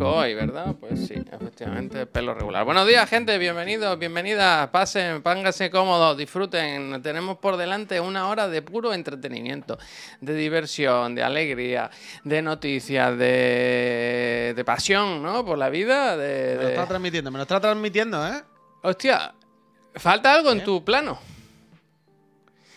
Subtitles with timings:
[0.00, 0.74] Hoy, ¿verdad?
[0.78, 2.64] Pues sí, efectivamente, pelo regular.
[2.64, 7.02] Buenos días, gente, bienvenidos, bienvenidas, pasen, pónganse cómodos, disfruten.
[7.02, 9.78] Tenemos por delante una hora de puro entretenimiento,
[10.20, 11.90] de diversión, de alegría,
[12.24, 15.44] de noticias, de, de pasión, ¿no?
[15.44, 16.56] Por la vida, de...
[16.56, 18.42] Me lo está transmitiendo, me lo está transmitiendo, ¿eh?
[18.82, 19.34] Hostia,
[19.94, 20.64] falta algo en ¿Qué?
[20.64, 21.18] tu plano.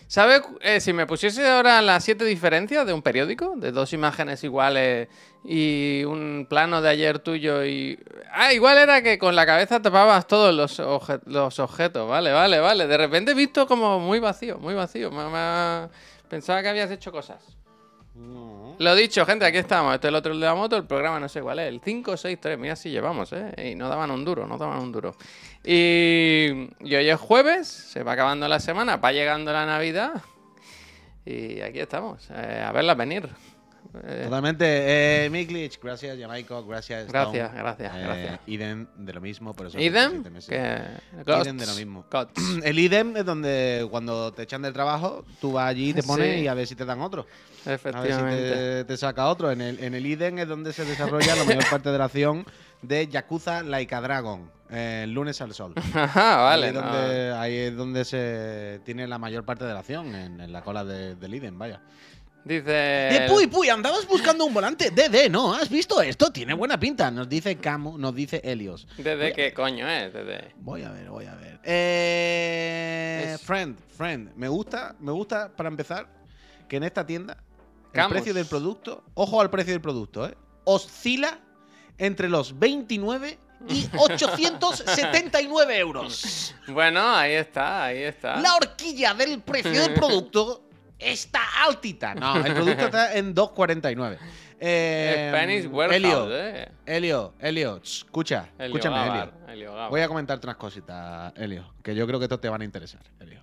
[0.10, 3.54] ¿Sabes eh, si me pusiese ahora las siete diferencias de un periódico?
[3.58, 5.08] De dos imágenes iguales
[5.46, 8.00] y un plano de ayer tuyo y...
[8.34, 12.10] Ah, igual era que con la cabeza tapabas todos los, obje- los objetos.
[12.10, 12.88] Vale, vale, vale.
[12.88, 15.12] De repente he visto como muy vacío, muy vacío.
[15.12, 15.88] Me-
[16.28, 17.44] Pensaba que habías hecho cosas.
[18.16, 18.69] No.
[18.80, 19.94] Lo dicho, gente, aquí estamos.
[19.94, 20.78] Este es el otro de la moto.
[20.78, 21.68] El programa no sé cuál es.
[21.68, 22.58] El 563.
[22.58, 23.72] Mira si llevamos, ¿eh?
[23.72, 25.18] Y no daban un duro, no daban un duro.
[25.66, 26.50] Y,
[26.84, 27.68] hoy es jueves.
[27.68, 28.96] Se va acabando la semana.
[28.96, 30.22] Va llegando la Navidad.
[31.26, 32.30] Y aquí estamos.
[32.32, 33.30] eh, a verla venir.
[34.04, 34.66] Eh, Totalmente.
[35.26, 37.08] Eh, Miklich, gracias, Jamaico, gracias.
[37.08, 37.38] Stone.
[37.40, 38.40] Gracias, gracias, Eh, gracias.
[38.46, 39.80] idem de lo mismo, por eso.
[39.80, 40.24] ¿Idem?
[40.24, 40.82] Que...
[41.26, 42.06] Idem de lo mismo.
[42.12, 42.34] Gots.
[42.64, 46.36] El idem es donde cuando te echan del trabajo, tú vas allí y te pones
[46.36, 46.42] Sí.
[46.44, 47.22] y a ver si te dan otro.
[47.66, 48.52] A ver si Efectivamente.
[48.52, 49.50] te, te saca otro.
[49.52, 52.46] En el, en el idem es donde se desarrolla la mayor parte de la acción
[52.84, 54.52] de Yakuza Like a Dragon.
[54.70, 55.74] eh, lunes al sol.
[55.96, 56.68] Ajá, vale.
[56.68, 56.82] ahí, no.
[56.82, 60.62] donde, ahí es donde se tiene la mayor parte de la acción, en, en la
[60.62, 61.82] cola de- del idem, vaya.
[62.46, 63.26] Dice...
[63.26, 65.54] Eh, puy, puy, andabas buscando un volante DD, ¿no?
[65.54, 66.32] ¿Has visto esto?
[66.32, 67.12] Tiene buena pinta.
[67.12, 68.88] Nos dice Camu, nos dice Helios.
[68.98, 70.14] ¿Desde qué coño es?
[70.14, 70.54] Desde...
[70.58, 71.60] Voy a ver, voy a ver.
[71.64, 74.32] Eh, Es- Friend, friend.
[74.36, 76.08] Me gusta, me gusta, para empezar,
[76.68, 77.38] que en esta tienda
[77.94, 80.36] el precio del producto, ojo al precio del producto, ¿eh?
[80.64, 81.40] Oscila
[81.98, 83.38] entre los 29
[83.68, 86.56] y 879 euros.
[86.68, 88.38] Bueno, ahí está, ahí está.
[88.40, 90.64] La horquilla del precio del producto
[91.00, 92.14] está altita.
[92.14, 94.18] No, el producto está en 2,49.
[94.60, 96.72] Eh, Spanish Warehouse, Elio, eh.
[96.86, 99.54] Elio, Elio, ch, escucha, Elio escúchame, Gabar, Elio.
[99.54, 99.90] Elio Gabar.
[99.90, 103.02] Voy a comentarte unas cositas, Elio, que yo creo que estos te van a interesar,
[103.20, 103.42] Elio.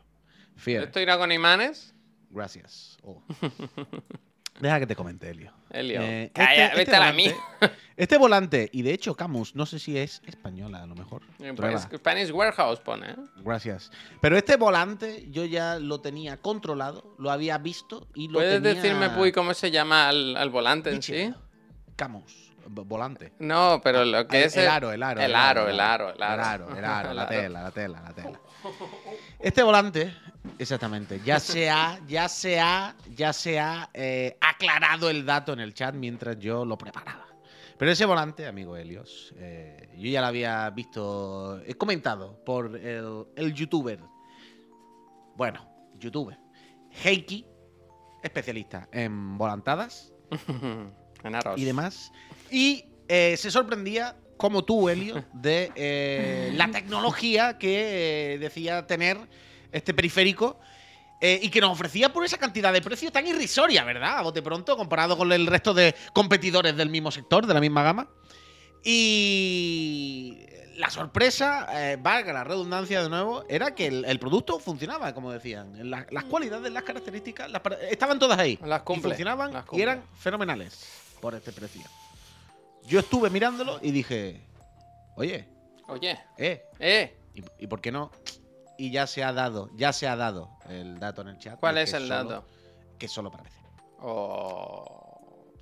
[0.56, 1.94] Fiel, ¿Esto irá con imanes?
[2.30, 2.98] gracias.
[3.02, 3.22] Oh.
[4.60, 5.52] Deja que te comente, Elio.
[5.70, 6.00] Elio.
[6.00, 7.34] Eh, Calla, vete a la mía.
[7.60, 11.22] volante, este volante, y de hecho Camus, no sé si es española a lo mejor.
[11.54, 11.78] Prueba.
[11.78, 13.16] Spanish Warehouse pone, ¿eh?
[13.44, 13.90] Gracias.
[14.20, 18.80] Pero este volante yo ya lo tenía controlado, lo había visto y lo ¿Puedes tenía...
[18.82, 21.34] decirme, Puy, cómo se llama al, al volante en sí?
[21.96, 23.32] Camus, volante.
[23.38, 25.20] No, pero lo que el, es el aro, el aro.
[25.20, 26.34] El aro, el aro, el aro.
[26.34, 27.28] El aro, el aro, El la aro.
[27.34, 28.40] tela, la tela, la tela.
[29.38, 30.14] Este volante,
[30.58, 35.60] exactamente, ya se ha, ya se ha, ya se ha eh, aclarado el dato en
[35.60, 37.26] el chat mientras yo lo preparaba.
[37.78, 43.26] Pero ese volante, amigo Helios, eh, yo ya lo había visto, he comentado por el,
[43.36, 44.00] el youtuber,
[45.36, 45.68] bueno,
[45.98, 46.38] youtuber,
[47.04, 47.46] Heiki,
[48.22, 50.12] especialista en volantadas,
[51.22, 51.58] en arroz.
[51.58, 52.12] y demás.
[52.50, 59.18] Y eh, se sorprendía, como tú, Helio, de eh, la tecnología que eh, decía tener
[59.76, 60.58] este periférico
[61.20, 64.18] eh, y que nos ofrecía por esa cantidad de precio tan irrisoria, ¿verdad?
[64.18, 67.82] A bote pronto, comparado con el resto de competidores del mismo sector, de la misma
[67.82, 68.08] gama.
[69.16, 70.38] Y
[70.76, 75.32] la sorpresa, eh, valga la redundancia de nuevo, era que el, el producto funcionaba, como
[75.32, 75.90] decían.
[75.90, 78.58] La- las cualidades, las características, las estaban todas ahí.
[78.64, 80.86] Las cumple, y funcionaban las y eran fenomenales
[81.20, 81.82] por este precio.
[82.86, 84.40] Yo estuve mirándolo y dije,
[85.16, 85.48] oye,
[85.88, 88.10] Oye, eh, eh, ¿y, y por qué no?
[88.78, 91.58] Y ya se ha dado, ya se ha dado el dato en el chat.
[91.58, 92.44] ¿cuál es el solo- dato?
[92.98, 93.56] Que solo para PC.
[94.00, 95.02] Oh.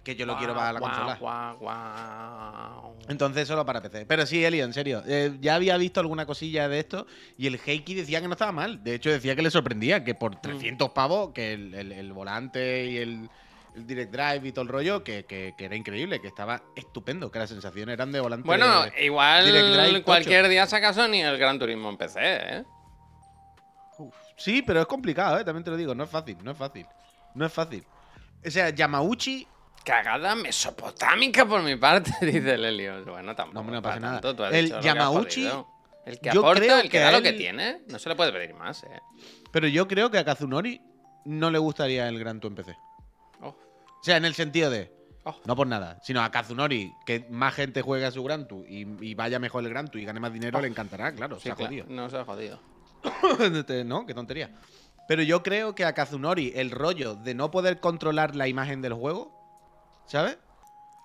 [0.02, 1.56] Que yo lo quiero para la Guau, consola.
[1.58, 2.94] guau.
[3.08, 4.04] Entonces solo para PC.
[4.06, 5.02] Pero sí, Elio, en serio.
[5.06, 7.06] eh, ya había visto alguna cosilla de esto
[7.38, 8.82] y el Heiki decía que no estaba mal.
[8.84, 10.18] De hecho, decía que le sorprendía que Mm.
[10.18, 13.30] por 300 pavos, que el, el- el volante y el,
[13.76, 17.30] el Direct Drive y todo el rollo, que, que- que era increíble, que estaba estupendo,
[17.30, 18.46] que las sensaciones eran de volante.
[18.46, 22.64] Bueno, Direct igual Drive cualquier día saca Sony el Gran Turismo en PC, ¿eh?
[23.98, 25.44] Uf, Sí, pero es complicado, ¿eh?
[25.44, 25.94] también te lo digo.
[25.94, 26.86] No es fácil, no es fácil.
[27.34, 27.84] No es fácil.
[28.46, 29.46] O sea, Yamauchi
[29.84, 33.04] Cagada mesopotámica por mi parte, dice el Helios.
[33.04, 33.54] Bueno, tampoco.
[33.54, 34.20] No, hombre, no pasa nada.
[34.20, 35.48] tanto, El que Yamauchi.
[36.06, 38.54] El que aporta, el que, que da lo que tiene, no se le puede pedir
[38.54, 39.00] más, ¿eh?
[39.50, 40.80] Pero yo creo que a Kazunori
[41.24, 42.76] no le gustaría el Gran Tour en PC.
[43.40, 43.56] Oh, O
[44.02, 44.92] sea, en el sentido de.
[45.24, 45.34] oh.
[45.46, 48.86] No por nada, sino a Kazunori, que más gente juegue a su Gran Tour y,
[49.00, 51.36] y vaya mejor el Gran Tour y gane más dinero, le encantará, claro.
[51.36, 51.86] Sí, se ha jodido.
[51.88, 52.60] No se ha jodido.
[53.84, 54.50] no, qué tontería.
[55.06, 58.94] Pero yo creo que a Kazunori el rollo de no poder controlar la imagen del
[58.94, 59.32] juego,
[60.06, 60.38] ¿sabes?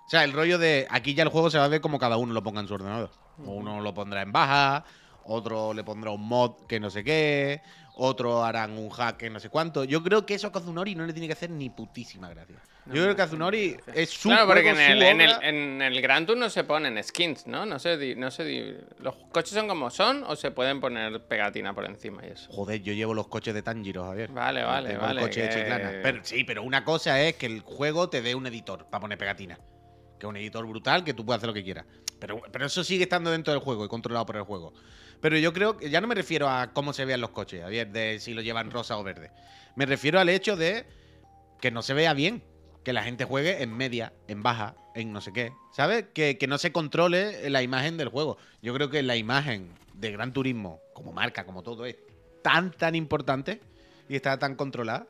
[0.06, 2.16] O sea, el rollo de aquí ya el juego se va a ver como cada
[2.16, 3.10] uno lo ponga en su ordenador.
[3.38, 4.84] Uno lo pondrá en baja,
[5.24, 7.62] otro le pondrá un mod que no sé qué,
[7.94, 9.84] otros harán un hack en no sé cuánto.
[9.84, 12.56] Yo creo que eso a Kazunori no le tiene que hacer ni putísima gracia.
[12.86, 15.48] Yo creo que Kazunori es su Claro, porque juego, en el, en, el, obra.
[15.48, 17.64] en el Gran Tour no se ponen skins, ¿no?
[17.66, 21.84] No sé, no sé ¿Los coches son como son o se pueden poner pegatina por
[21.84, 22.50] encima y eso?
[22.50, 24.30] Joder, yo llevo los coches de Tanjiro, Javier.
[24.32, 25.92] Vale, vale, Tengo vale, El coche hecho que- y clana.
[26.02, 29.18] Pero, sí, pero una cosa es que el juego te dé un editor para poner
[29.18, 29.56] pegatina.
[30.18, 31.86] Que es un editor brutal que tú puedes hacer lo que quieras.
[32.18, 34.72] Pero, pero eso sigue estando dentro del juego y controlado por el juego.
[35.20, 37.88] Pero yo creo que ya no me refiero a cómo se vean los coches, Javier,
[37.90, 39.30] de si lo llevan rosa o verde.
[39.76, 40.86] Me refiero al hecho de
[41.60, 42.42] que no se vea bien.
[42.84, 45.52] Que la gente juegue en media, en baja, en no sé qué.
[45.72, 46.06] ¿Sabes?
[46.14, 48.38] Que, que no se controle la imagen del juego.
[48.62, 51.96] Yo creo que la imagen de Gran Turismo, como marca, como todo, es
[52.42, 53.60] tan, tan importante
[54.08, 55.06] y está tan controlada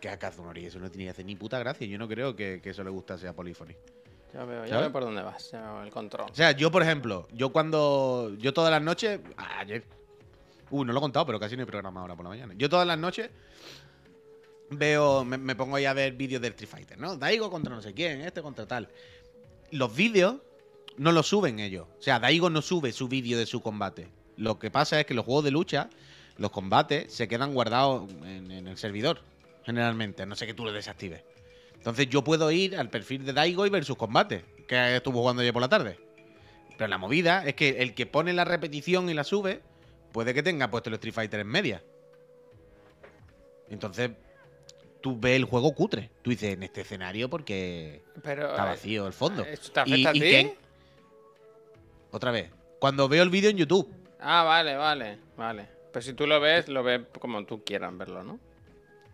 [0.00, 1.86] que a Kazunori eso no tiene que hacer ni puta gracia.
[1.86, 3.74] Yo no creo que, que eso le gustase a Polyphony.
[4.32, 6.30] Ya veo, ya veo por dónde vas, ya veo el control.
[6.30, 8.34] O sea, yo, por ejemplo, yo cuando.
[8.38, 9.20] Yo todas las noches.
[9.36, 9.84] Ayer.
[10.70, 12.54] Uy, no lo he contado, pero casi no hay programa ahora por la mañana.
[12.56, 13.30] Yo todas las noches
[14.70, 15.24] veo.
[15.24, 17.16] Me, pongo ahí a ver vídeos del Street Fighter, ¿no?
[17.16, 18.88] Daigo contra no sé quién, este contra tal.
[19.70, 20.36] Los vídeos
[20.96, 21.86] no los suben ellos.
[21.98, 24.08] O sea, Daigo no sube su vídeo de su combate.
[24.36, 25.88] Lo que pasa es que los juegos de lucha,
[26.36, 29.20] los combates, se quedan guardados en, el servidor.
[29.64, 31.22] Generalmente, no sé que tú lo desactives.
[31.74, 35.42] Entonces yo puedo ir al perfil de Daigo y ver sus combates, que estuvo jugando
[35.42, 35.98] ayer por la tarde.
[36.76, 39.60] Pero la movida es que el que pone la repetición y la sube,
[40.12, 41.82] puede que tenga puesto el Street Fighter en media.
[43.68, 44.12] Entonces,
[45.00, 46.10] tú ves el juego cutre.
[46.22, 49.42] Tú dices, en este escenario, porque Pero, está eh, vacío el fondo.
[49.44, 50.26] ¿Esto te Y- afecta a y ti?
[50.30, 50.56] que-
[52.10, 52.50] Otra vez.
[52.78, 53.88] Cuando veo el vídeo en YouTube,
[54.20, 55.68] Ah, vale, vale, vale.
[55.92, 58.40] Pero si tú lo ves, lo ves como tú quieras verlo, ¿no?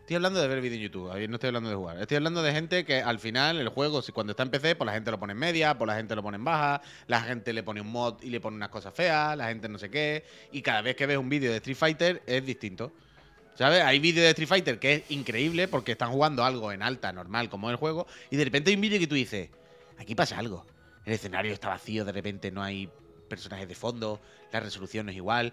[0.00, 1.98] Estoy hablando de ver vídeo en YouTube, no estoy hablando de jugar.
[1.98, 4.86] Estoy hablando de gente que al final el juego, si cuando está en PC, pues
[4.86, 7.52] la gente lo pone en media, pues la gente lo pone en baja, la gente
[7.54, 10.24] le pone un mod y le pone unas cosas feas, la gente no sé qué.
[10.52, 12.92] Y cada vez que ves un vídeo de Street Fighter es distinto.
[13.54, 13.82] ¿Sabes?
[13.82, 17.48] Hay vídeos de Street Fighter que es increíble porque están jugando algo en alta, normal,
[17.48, 19.50] como es el juego, y de repente hay un vídeo que tú dices,
[19.98, 20.66] aquí pasa algo.
[21.04, 22.88] El escenario está vacío, de repente no hay
[23.28, 24.20] personajes de fondo,
[24.52, 25.52] la resolución no es igual,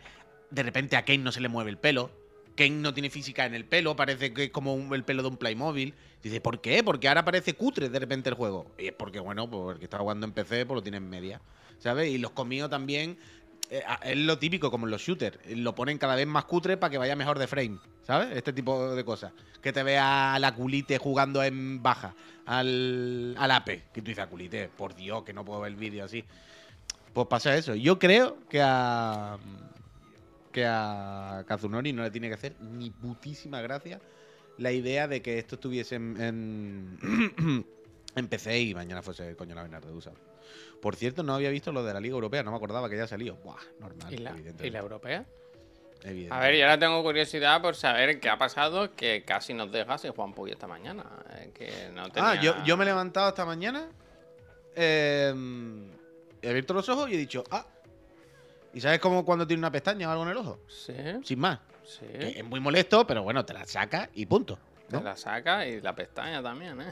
[0.50, 2.12] de repente a Kane no se le mueve el pelo,
[2.56, 5.38] Kane no tiene física en el pelo, parece que es como el pelo de un
[5.38, 5.94] Playmobil.
[6.22, 6.84] Dice, ¿por qué?
[6.84, 8.68] Porque ahora parece cutre de repente el juego.
[8.78, 11.10] Y es porque, bueno, pues el que está jugando en PC, pues lo tiene en
[11.10, 11.42] media.
[11.80, 12.10] ¿Sabes?
[12.10, 13.18] Y los comidos también.
[13.72, 15.40] Eh, es lo típico, como en los shooters.
[15.46, 17.80] eh, Lo ponen cada vez más cutre para que vaya mejor de frame.
[18.06, 18.36] ¿Sabes?
[18.36, 19.32] Este tipo de cosas.
[19.62, 22.14] Que te vea la culite jugando en baja.
[22.46, 23.66] Al, al AP.
[23.94, 26.26] Que tú dices, a culite, por Dios, que no puedo ver el vídeo así.
[27.14, 27.74] Pues pasa eso.
[27.76, 29.38] Yo creo que a.
[30.52, 34.02] Que a Kazunori no le tiene que hacer ni putísima gracia
[34.58, 36.98] la idea de que esto estuviese en,
[38.16, 40.12] en, PC y mañana fuese coño la Bernardo Usa.
[40.82, 43.08] Por cierto, no había visto lo de la Liga Europea, no me acordaba que ya
[43.08, 43.36] salió.
[43.38, 44.36] Buah, normal, ¿Y la.
[44.64, 45.26] ¿Y la europea?
[46.32, 50.00] A ver, yo ahora tengo curiosidad por saber qué ha pasado que casi nos deja
[50.00, 51.06] sin Juan Puy esta mañana.
[51.36, 53.88] eh, que no Ah, yo, yo me he levantado esta mañana,
[54.76, 55.32] eh,
[56.42, 57.66] he abierto los ojos y he dicho, ah.
[58.74, 60.60] ¿Y sabes cómo cuando tiene una pestaña o algo en el ojo?
[60.68, 61.60] Sí, Sin más.
[61.84, 62.06] sí.
[62.08, 64.58] Que es muy molesto, pero bueno, te la sacas y punto.
[64.90, 66.92] Te la saca y la pestaña también, ¿eh?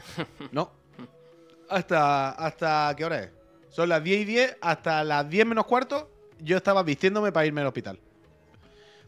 [0.52, 0.70] No.
[1.68, 3.30] ¿Hasta, ¿Hasta qué hora es?
[3.70, 7.60] Son las 10 y 10, hasta las 10 menos cuarto, yo estaba vistiéndome para irme
[7.60, 7.98] al hospital.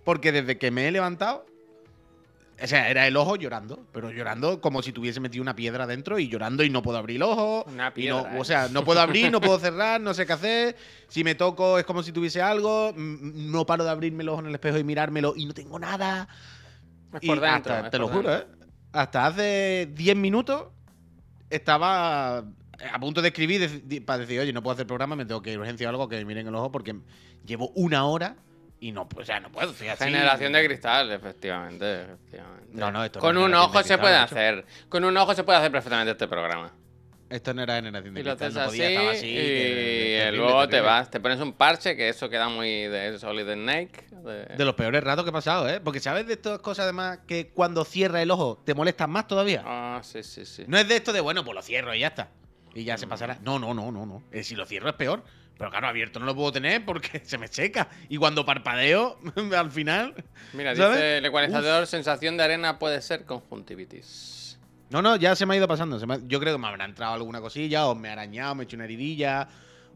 [0.05, 1.47] Porque desde que me he levantado,
[2.63, 6.19] o sea, era el ojo llorando, pero llorando como si tuviese metido una piedra dentro
[6.21, 7.65] y llorando y no puedo abrir el ojo.
[7.67, 8.41] Una no- piedra, ¿eh?
[8.41, 10.77] O sea, no puedo abrir, no puedo cerrar, no sé qué hacer.
[11.09, 12.93] Si me toco es como si tuviese algo.
[12.97, 16.29] No paro de abrirme el ojo en el espejo y mirármelo y no tengo nada.
[17.15, 17.75] Es Y por dentro.
[17.75, 18.33] hasta- es te por lo juro.
[18.35, 18.47] ¿eh?
[18.93, 20.67] Hasta hace 10 minutos
[21.51, 22.45] estaba
[22.93, 25.57] a punto de escribir para decir, oye, no puedo hacer programa, me tengo que ir
[25.57, 26.95] a urgencia o algo que me miren el ojo porque
[27.45, 28.37] llevo una hora
[28.81, 29.71] y no, o sea, no puedo.
[29.71, 29.85] así.
[29.99, 32.03] Generación de cristal, efectivamente.
[32.03, 32.69] efectivamente.
[32.73, 34.65] No, no, esto Con un ojo se cristal, puede hacer.
[34.89, 36.73] Con un ojo se puede hacer perfectamente este programa.
[37.31, 39.27] Esto no era generación de Y lo cristal, haces no así, podía estar así.
[39.31, 39.35] y
[40.19, 44.07] terrible, luego te vas, te pones un parche, que eso queda muy de Solid Snake.
[44.11, 45.81] de- De los peores ratos que he pasado, ¿eh?
[45.81, 49.63] Porque sabes de estas cosas además que cuando cierra el ojo te molestan más todavía.
[49.65, 50.65] Ah, sí, sí, sí.
[50.67, 52.29] No es de esto de, bueno, pues lo cierro y ya está.
[52.75, 53.39] Y ya se pasará.
[53.43, 54.23] No, no, no, no, no.
[54.33, 55.23] Eh, si lo cierro es peor.
[55.59, 57.89] Pero claro, abierto no lo puedo tener porque se me seca.
[58.09, 59.19] Y cuando parpadeo,
[59.57, 60.15] al final.
[60.55, 60.97] Mira, ¿sabes?
[60.97, 64.59] dice el ecualizador, sensación de arena puede ser conjuntivitis.
[64.91, 65.99] No, no, ya se me ha ido pasando.
[65.99, 68.55] se me ha- Yo creo que me habrá entrado alguna cosilla, o me ha arañado,
[68.55, 69.49] me he hecho una heridilla,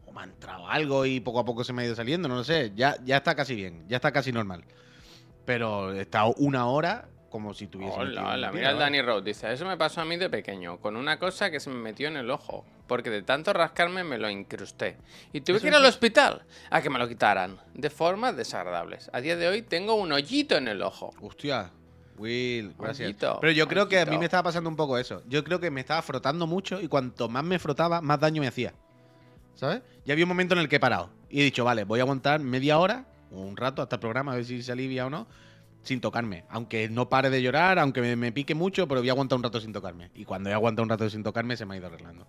[0.05, 2.35] o me ha entrado algo y poco a poco se me ha ido saliendo, no
[2.35, 2.71] lo sé.
[2.75, 4.63] Ya, ya está casi bien, ya está casi normal.
[5.45, 7.99] Pero he estado una hora como si tuviese.
[7.99, 8.79] Hola, hola, mira el.
[8.79, 11.69] Danny Road, dice, eso me pasó a mí de pequeño, con una cosa que se
[11.69, 14.97] me metió en el ojo, porque de tanto rascarme me lo incrusté.
[15.33, 19.09] Y tuve que ir al hospital a que me lo quitaran, de formas desagradables.
[19.13, 21.13] A día de hoy tengo un hoyito en el ojo.
[21.21, 21.71] Hostia,
[22.17, 23.15] Will, gracias.
[23.41, 25.21] Pero yo creo que a mí me estaba pasando un poco eso.
[25.27, 28.47] Yo creo que me estaba frotando mucho y cuanto más me frotaba, más daño me
[28.47, 28.73] hacía.
[29.55, 29.81] ¿Sabes?
[30.05, 32.03] Ya había un momento en el que he parado y he dicho, vale, voy a
[32.03, 35.09] aguantar media hora o un rato hasta el programa, a ver si se alivia o
[35.09, 35.27] no,
[35.87, 36.43] sin tocarme.
[36.49, 39.43] Aunque no pare de llorar, aunque me, me pique mucho, pero voy a aguantar un
[39.43, 40.11] rato sin tocarme.
[40.13, 42.27] Y cuando he aguantado un rato sin tocarme, se me ha ido arreglando.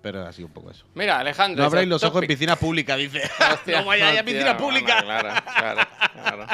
[0.00, 0.86] Pero ha sido un poco eso.
[0.94, 1.62] Mira, Alejandro.
[1.62, 2.30] No abráis los ojos en "Topic".
[2.30, 3.22] piscina pública, dice.
[3.52, 5.02] Hostia, no vayáis a piscina pública.
[5.02, 5.80] Claro, claro,
[6.22, 6.46] claro.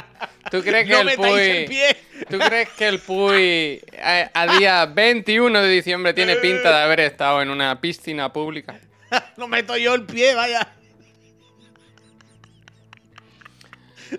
[0.50, 1.68] ¿Tú crees que no el metáis el Puy...
[1.68, 1.96] pie.
[2.30, 7.00] ¿Tú crees que el Puy a, a día 21 de diciembre tiene pinta de haber
[7.00, 8.80] estado en una piscina pública?
[9.36, 10.66] No meto yo el pie, vaya.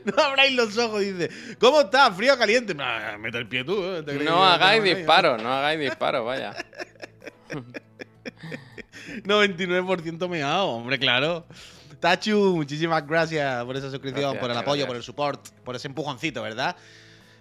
[0.06, 1.30] No abráis los ojos, dice.
[1.60, 2.12] ¿Cómo está?
[2.12, 2.74] ¿Frío o caliente?
[2.74, 3.84] Nah, mete el pie tú.
[3.84, 4.04] ¿eh?
[4.04, 6.56] ¿Te crees No hagáis disparos, no hagáis disparos, vaya.
[9.24, 9.56] nadie?
[9.56, 11.46] 99% meado, hombre, claro.
[12.00, 14.88] Tachu, muchísimas gracias por esa suscripción, Gracias, por el apoyo, gracias.
[14.88, 16.76] por el support, por ese empujoncito, ¿verdad?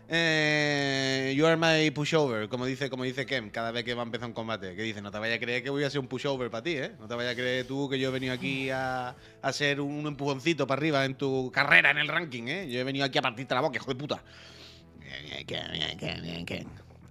[0.06, 4.04] Eh, you are my pushover, como dice, como dice Kem, cada vez que va a
[4.04, 4.76] empezar un combate.
[4.76, 6.76] Que dice, no te vayas a creer que voy a ser un pushover para ti,
[6.76, 6.92] ¿eh?
[7.00, 10.06] No te vayas a creer tú que yo he venido aquí a, a hacer un
[10.06, 12.68] empujoncito para arriba en tu carrera en el ranking, ¿eh?
[12.70, 14.22] Yo he venido aquí a partirte la boca, hijo de puta.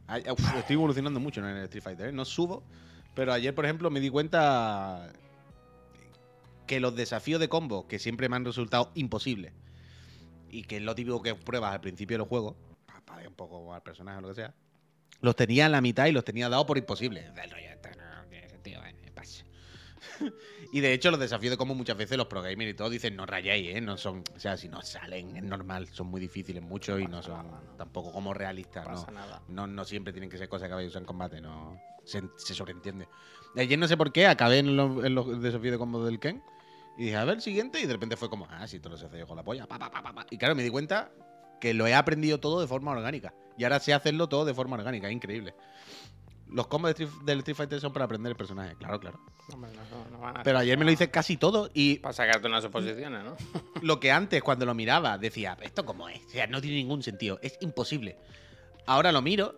[0.07, 2.12] Ay, uf, estoy evolucionando mucho en el Street Fighter, ¿eh?
[2.12, 2.63] No subo,
[3.15, 5.12] pero ayer, por ejemplo, me di cuenta
[6.67, 9.51] que los desafíos de combo, que siempre me han resultado imposibles,
[10.51, 12.55] y que es lo típico que pruebas al principio del juego,
[13.27, 14.53] un poco al personaje o lo que sea,
[15.21, 16.77] los tenía en la mitad y los tenía dados por
[17.51, 19.45] rollo, esto no tiene sentido, eh, pasa.
[20.73, 23.15] y de hecho, los desafíos de combo muchas veces los pro gamers y todo dicen
[23.15, 23.81] no rayéis, ¿eh?
[23.81, 27.23] No son, o sea, si no salen, es normal, son muy difíciles muchos y no
[27.23, 27.75] son nada, no.
[27.77, 28.99] tampoco como realistas, No ¿no?
[28.99, 29.41] pasa nada.
[29.47, 31.79] No, no siempre tienen que ser cosas que a usar en combate, no.
[32.03, 33.07] Se, se sobreentiende.
[33.55, 36.43] Ayer no sé por qué, acabé en los, en los desafíos de combo del Ken.
[36.97, 37.79] Y dije, a ver el siguiente.
[37.79, 39.65] Y de repente fue como, ah, sí, todo se hace yo con la polla.
[39.67, 40.25] pa, pa, pa.
[40.29, 41.11] Y claro, me di cuenta
[41.63, 43.34] que lo he aprendido todo de forma orgánica.
[43.58, 45.55] Y ahora sé hacerlo todo de forma orgánica, es increíble.
[46.50, 49.22] Los combos de Street- del Street Fighter son para aprender el personaje, claro, claro.
[49.53, 52.48] Hombre, no, no van a Pero ayer me lo hice casi todo y Para sacarte
[52.50, 53.38] unas oposiciones, ¿no?
[53.82, 56.20] lo que antes, cuando lo miraba, decía, ¿esto cómo es?
[56.25, 58.17] O sea, no tiene ningún sentido, es imposible.
[58.86, 59.55] Ahora lo miro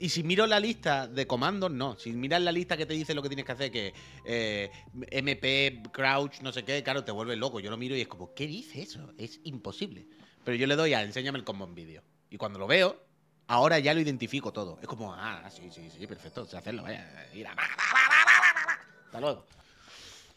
[0.00, 1.96] y si miro la lista de comandos, no.
[1.96, 3.94] Si miras la lista que te dice lo que tienes que hacer, que
[4.24, 4.68] eh,
[5.12, 7.60] MP, crouch, no sé qué, claro, te vuelve loco.
[7.60, 9.12] Yo lo miro y es como, ¿qué dice eso?
[9.16, 10.08] Es imposible.
[10.44, 12.02] Pero yo le doy a enséñame el combo en vídeo.
[12.30, 12.96] Y cuando lo veo,
[13.48, 14.78] ahora ya lo identifico todo.
[14.80, 17.28] Es como, ah, sí, sí, sí, perfecto, sé hacerlo, vaya.
[17.34, 19.04] Mira, va, va, va.
[19.06, 19.44] Hasta luego.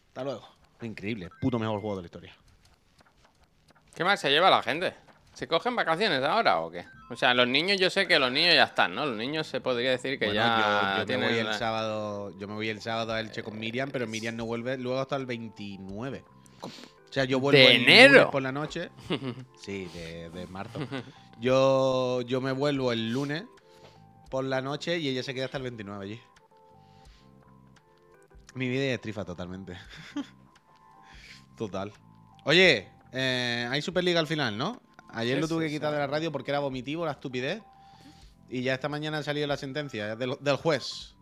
[0.08, 0.48] Hasta luego.
[0.82, 2.34] Increíble, puto mejor juego de la historia.
[3.94, 4.92] ¿Qué más se lleva la gente?
[5.34, 6.84] ¿Se cogen vacaciones ahora o qué?
[7.10, 9.06] O sea, los niños, yo sé que los niños ya están, ¿no?
[9.06, 11.28] Los niños se podría decir que Bueno, ya yo, yo me tienen.
[11.28, 14.44] voy el sábado, yo me voy el sábado a Elche con Miriam, pero Miriam no
[14.46, 16.24] vuelve luego hasta el 29.
[16.64, 18.30] O sea, yo vuelvo ¿De enero?
[18.30, 18.90] por la noche.
[19.60, 20.80] Sí, de, de marzo.
[21.40, 23.44] Yo, yo me vuelvo el lunes
[24.30, 26.20] por la noche y ella se queda hasta el 29 allí.
[28.54, 29.76] Mi vida es trifa totalmente.
[31.56, 31.92] Total.
[32.44, 34.80] Oye, eh, hay Superliga al final, ¿no?
[35.10, 37.62] Ayer lo tuve que quitar de la radio porque era vomitivo, la estupidez.
[38.48, 41.14] Y ya esta mañana ha salido la sentencia del, del juez.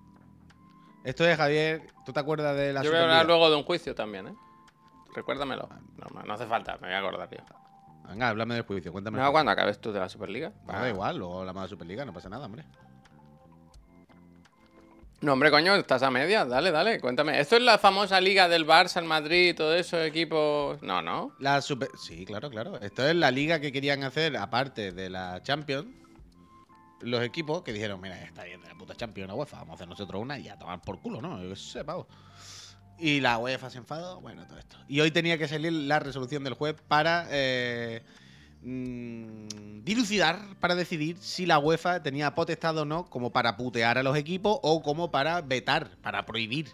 [1.05, 3.65] Esto es, Javier, ¿tú te acuerdas de la Yo voy a hablar luego de un
[3.65, 4.35] juicio también, ¿eh?
[5.15, 5.69] Recuérdamelo.
[5.97, 7.39] No, no hace falta, me voy a acordar yo.
[8.09, 9.19] Venga, háblame del juicio, cuéntame.
[9.19, 10.53] No, cuando acabes tú de la Superliga.
[10.67, 12.65] Ah, da igual, luego hablamos de Superliga, no pasa nada, hombre.
[15.23, 16.45] No, hombre, coño, estás a media.
[16.45, 17.39] Dale, dale, cuéntame.
[17.39, 20.83] ¿Esto es la famosa liga del Barça, el Madrid, todo eso, equipos?
[20.83, 21.37] No, no.
[21.39, 21.91] La super...
[21.97, 22.81] Sí, claro, claro.
[22.81, 25.87] Esto es la liga que querían hacer, aparte de la Champions.
[27.03, 29.75] Los equipos que dijeron, mira, está bien de la puta Champions, la UEFA, vamos a
[29.75, 31.41] hacer nosotros una y a tomar por culo, ¿no?
[31.41, 32.09] Yo qué sé, pavo.
[32.99, 34.77] Y la UEFA se enfadó, bueno, todo esto.
[34.89, 38.03] Y hoy tenía que salir la resolución del juez para eh,
[38.63, 44.03] mm, dilucidar, para decidir si la UEFA tenía potestad o no como para putear a
[44.03, 46.69] los equipos o como para vetar, para prohibir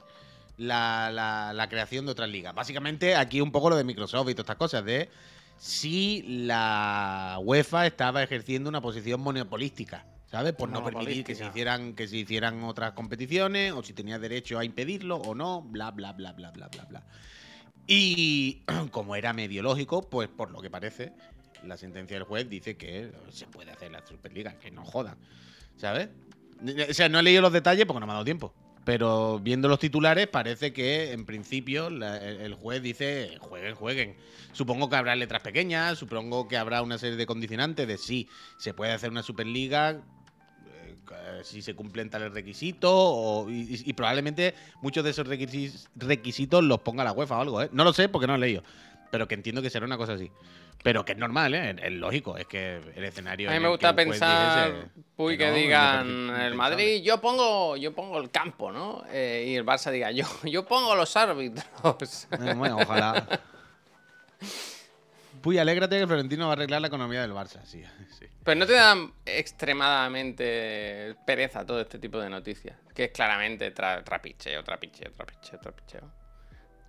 [0.59, 2.55] la, la- la creación de otras ligas.
[2.55, 5.09] Básicamente aquí un poco lo de Microsoft y todas estas cosas, de
[5.57, 10.53] si la UEFA estaba ejerciendo una posición monopolística, ¿sabes?
[10.53, 14.59] Por no permitir que se hicieran que se hicieran otras competiciones o si tenía derecho
[14.59, 17.03] a impedirlo o no, bla bla bla bla bla bla bla.
[17.87, 21.13] Y como era medio lógico, pues por lo que parece,
[21.65, 25.17] la sentencia del juez dice que se puede hacer la Superliga, que no jodan,
[25.77, 26.11] ¿sabes?
[26.91, 28.53] O sea, no he leído los detalles porque no me ha dado tiempo.
[28.85, 34.17] Pero viendo los titulares, parece que en principio la- el juez dice: jueguen, jueguen.
[34.53, 38.73] Supongo que habrá letras pequeñas, supongo que habrá una serie de condicionantes de si se
[38.73, 40.03] puede hacer una Superliga
[41.43, 47.05] si se cumplen tales requisitos o- y, probablemente muchos de esos requisis- requisitos los ponga
[47.05, 47.69] la UEFA o algo, ¿eh?
[47.73, 48.63] No lo sé porque no lo he leído,
[49.11, 50.31] pero que entiendo que será una cosa así.
[50.85, 51.71] Pero que es normal, ¿eh?
[51.71, 53.51] Es, es lógico, es que el escenario...
[53.51, 56.55] A mí me gusta pensar, dijese Puy, que, no, digan el.
[56.55, 59.03] Madrid, yo pongo, yo pongo el campo, ¿no?
[59.11, 61.67] Eh, y el Barça diga, yo, yo pongo los árbitros.
[62.41, 63.27] Eh, bueno, ojalá.
[65.43, 67.83] Puy, alégrate que Florentino va a arreglar la economía del Barça, sí.
[68.19, 68.27] sí.
[68.45, 72.77] Pero no te dan extremadamente pereza todo este tipo de noticias.
[72.95, 76.13] Que es claramente tra- trapicheo, trapicheo, trapicheo, trapicheo.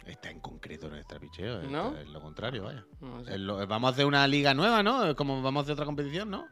[0.06, 1.96] Está en concreto no es trapicheo, es, ¿No?
[1.96, 2.84] es lo contrario, vaya.
[3.02, 5.16] No lo- vamos a hacer una liga nueva, ¿no?
[5.16, 6.48] Como vamos a hacer otra competición, ¿no?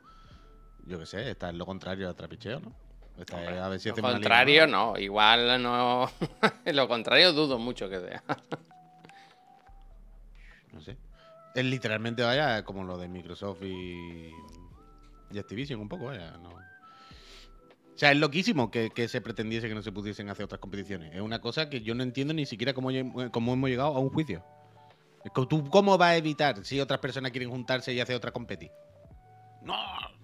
[0.85, 2.73] Yo qué sé, está en lo contrario al trapicheo, ¿no?
[3.17, 4.91] Está Hombre, a ver si lo liga contrario, nueva.
[4.93, 4.99] no.
[4.99, 6.07] Igual no.
[6.65, 8.23] lo contrario dudo mucho que sea.
[10.71, 10.97] No sé.
[11.57, 14.31] Es literalmente, vaya, como lo de Microsoft y,
[15.31, 16.37] y Activision, un poco, vaya.
[16.37, 16.49] No.
[16.49, 16.61] O
[17.95, 21.15] sea, es loquísimo que, que se pretendiese que no se pudiesen hacer otras competiciones.
[21.15, 22.89] Es una cosa que yo no entiendo ni siquiera cómo,
[23.31, 24.45] cómo hemos llegado a un juicio.
[25.49, 28.69] ¿Tú cómo vas a evitar si otras personas quieren juntarse y hacer otra competi?
[29.63, 29.75] No,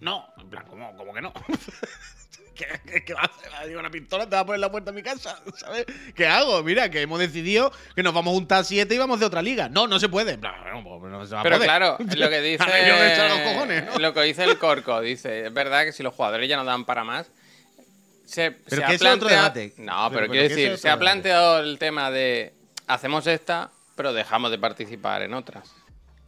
[0.01, 0.25] no.
[0.37, 1.33] En plan, ¿cómo, cómo que no?
[2.55, 3.51] ¿Qué, vas a hacer?
[3.51, 4.25] ¿Vas a llevar una pistola?
[4.25, 5.39] ¿Te vas a poner la puerta de mi casa?
[5.57, 5.85] ¿Sabes?
[6.15, 6.61] ¿Qué hago?
[6.63, 9.69] Mira, que hemos decidido que nos vamos a juntar siete y vamos hacer otra liga.
[9.69, 10.37] No, no se puede.
[10.37, 11.67] Plan, no, pues no se va a Pero poder.
[11.67, 12.63] claro, lo que dice.
[12.87, 13.99] Yo me echo los cojones, ¿no?
[13.99, 16.85] Lo que dice el Corco, dice, es verdad que si los jugadores ya no dan
[16.85, 17.27] para más.
[18.25, 19.73] Se, Pero se que ha es otro planteado- debate.
[19.77, 22.53] No, Pero- quiero decir, se ha planteado el tema de
[22.87, 25.69] hacemos esta, pero dejamos de participar en otras.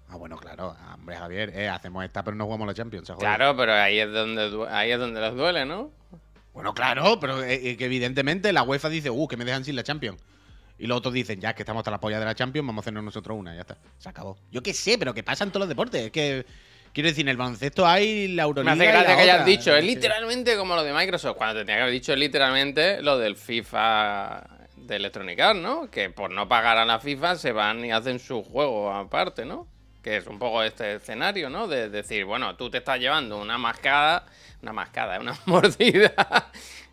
[0.10, 0.76] Ah, bueno, claro.
[0.80, 3.08] Ah, Hombre, Javier, eh, hacemos esta, pero no jugamos la Champions.
[3.08, 3.26] se jode.
[3.26, 5.92] Claro, pero ahí es donde ahí es donde les duele, ¿no?
[6.54, 9.76] Bueno, claro, pero eh, eh, que evidentemente la UEFA dice, uh, que me dejan sin
[9.76, 10.22] la Champions.
[10.78, 12.84] Y los otros dicen, ya que estamos hasta la polla de la Champions, vamos a
[12.84, 13.78] hacernos nosotros una, ya está.
[13.98, 14.38] Se acabó.
[14.52, 16.06] Yo qué sé, pero que pasa en todos los deportes.
[16.06, 16.46] Es que,
[16.94, 18.74] quiero decir, en el baloncesto hay la Me Euroliga.
[18.74, 19.46] hace y la gracia que hayas otra.
[19.48, 23.36] dicho, es literalmente como lo de Microsoft, cuando tendría que haber dicho literalmente lo del
[23.38, 24.48] FIFA
[24.78, 25.90] de Electronic Arts, ¿no?
[25.90, 29.68] Que por no pagar a la FIFA se van y hacen su juego aparte, ¿no?
[30.06, 31.68] Que es un poco este escenario, ¿no?
[31.68, 34.24] De decir, bueno, tú te estás llevando una mascada,
[34.62, 36.14] una mascada, una mordida,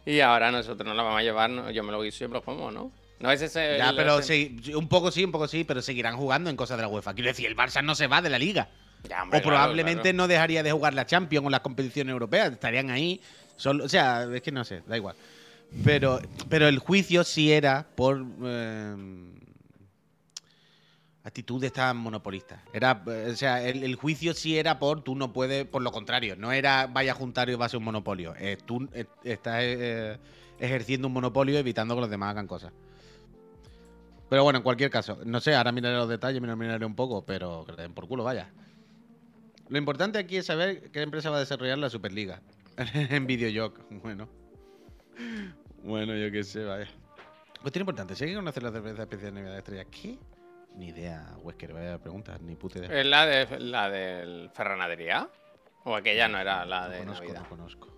[0.06, 1.70] y ahora nosotros no la vamos a llevar, ¿no?
[1.70, 2.90] yo me lo me lo como, ¿no?
[3.20, 3.76] No es ese.
[3.76, 6.56] Ya, el- pero el- sí, un poco sí, un poco sí, pero seguirán jugando en
[6.56, 7.12] cosas de la UEFA.
[7.12, 8.70] Quiero decir, el Barça no se va de la liga.
[9.06, 10.16] Ya, hombre, o claro, probablemente claro.
[10.16, 12.50] no dejaría de jugar la Champions o las competiciones europeas.
[12.50, 13.20] Estarían ahí.
[13.56, 15.16] Solo, o sea, es que no sé, da igual.
[15.84, 18.94] Pero, pero el juicio sí era por eh,
[21.24, 22.60] actitudes tan monopolistas.
[22.72, 26.36] Era, eh, o sea, el, juicio sí era por tú no puedes, por lo contrario,
[26.36, 28.34] no era vaya a juntar y va a ser un monopolio.
[28.38, 29.62] Eh, tú eh, estás
[30.58, 32.72] ejerciendo un monopolio evitando que los demás hagan cosas.
[34.28, 37.64] Pero bueno, en cualquier caso, no sé, ahora miraré los detalles, miraré un poco, pero
[37.66, 38.50] que le den por culo, vaya.
[39.68, 42.40] Lo importante aquí es saber qué empresa va a desarrollar la Superliga
[42.94, 43.78] en Videojoc.
[44.02, 44.28] Bueno.
[45.84, 46.88] Bueno, yo qué sé, vaya.
[47.60, 50.18] Cuestión importante, si hay que conocer la cerveza especial de Navidad de Estrella, ¿qué?
[50.76, 53.00] Ni idea, Wesker, vaya preguntas, ni puta idea.
[53.00, 55.28] ¿Es la, de, la del Ferranadería?
[55.84, 57.42] ¿O aquella no era la no de conozco, Navidad?
[57.42, 57.88] no conozco,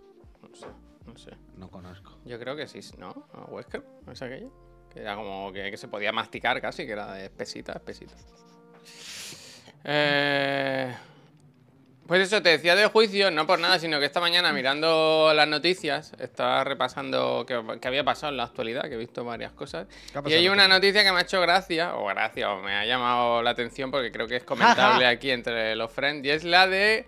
[0.43, 0.67] No sé,
[1.07, 1.31] no sé.
[1.57, 2.19] no conozco.
[2.25, 3.29] Yo creo que sí, ¿no?
[3.33, 3.85] ¿A Wesker?
[4.07, 4.49] ¿No es aquella?
[4.91, 8.15] Que era como que, que se podía masticar casi, que era de espesita, espesita.
[9.85, 10.95] Eh,
[12.07, 15.49] pues eso, te decía del juicio, no por nada, sino que esta mañana mirando las
[15.49, 19.87] noticias, estaba repasando qué, qué había pasado en la actualidad, que he visto varias cosas.
[20.13, 22.75] ¿Qué ha Y hay una noticia que me ha hecho gracia, o gracia, o me
[22.75, 26.45] ha llamado la atención porque creo que es comentable aquí entre los friends, y es
[26.45, 27.07] la de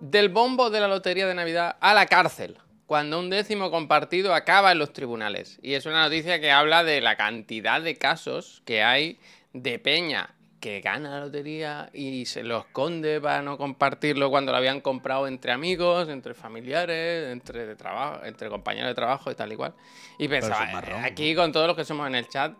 [0.00, 4.72] del bombo de la lotería de Navidad a la cárcel, cuando un décimo compartido acaba
[4.72, 5.58] en los tribunales.
[5.62, 9.18] Y es una noticia que habla de la cantidad de casos que hay
[9.52, 14.58] de peña que gana la lotería y se lo esconde para no compartirlo cuando lo
[14.58, 19.52] habían comprado entre amigos, entre familiares, entre, de trabajo, entre compañeros de trabajo y tal
[19.52, 19.74] y cual.
[20.18, 22.54] Y pensaba, marrón, aquí con todos los que somos en el chat,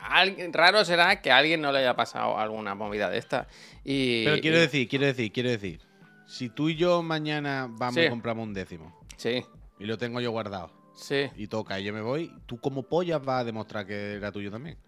[0.00, 3.46] alguien- raro será que a alguien no le haya pasado alguna movida de esta.
[3.84, 5.80] Y, Pero quiero y- decir, quiero decir, quiero decir.
[6.26, 8.00] Si tú y yo mañana vamos Sí.
[8.02, 9.44] y compramos un décimo Sí,
[9.78, 11.28] y lo tengo yo guardado sí.
[11.36, 14.50] y toca y yo me voy, ¿tú como pollas vas a demostrar que era tuyo
[14.50, 14.78] también?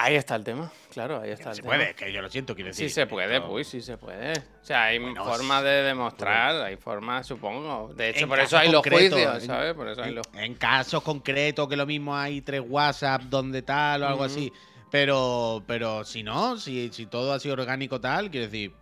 [0.00, 1.74] Ahí está el tema, claro, ahí está el Se tema.
[1.74, 2.88] puede, que yo lo siento, quiero decir.
[2.88, 4.32] Sí se puede, pues sí se puede.
[4.32, 7.92] O sea, hay Bueno, formas de demostrar, hay formas, supongo.
[7.94, 9.74] De hecho, por eso hay los concretos, juicios, ¿sabes?
[9.74, 10.26] Por eso hay En, los...
[10.34, 14.52] en casos concretos que lo mismo hay tres WhatsApp donde tal o algo así.
[14.90, 18.72] Pero, pero si no, si, si todo ha sido orgánico tal, quiero decir.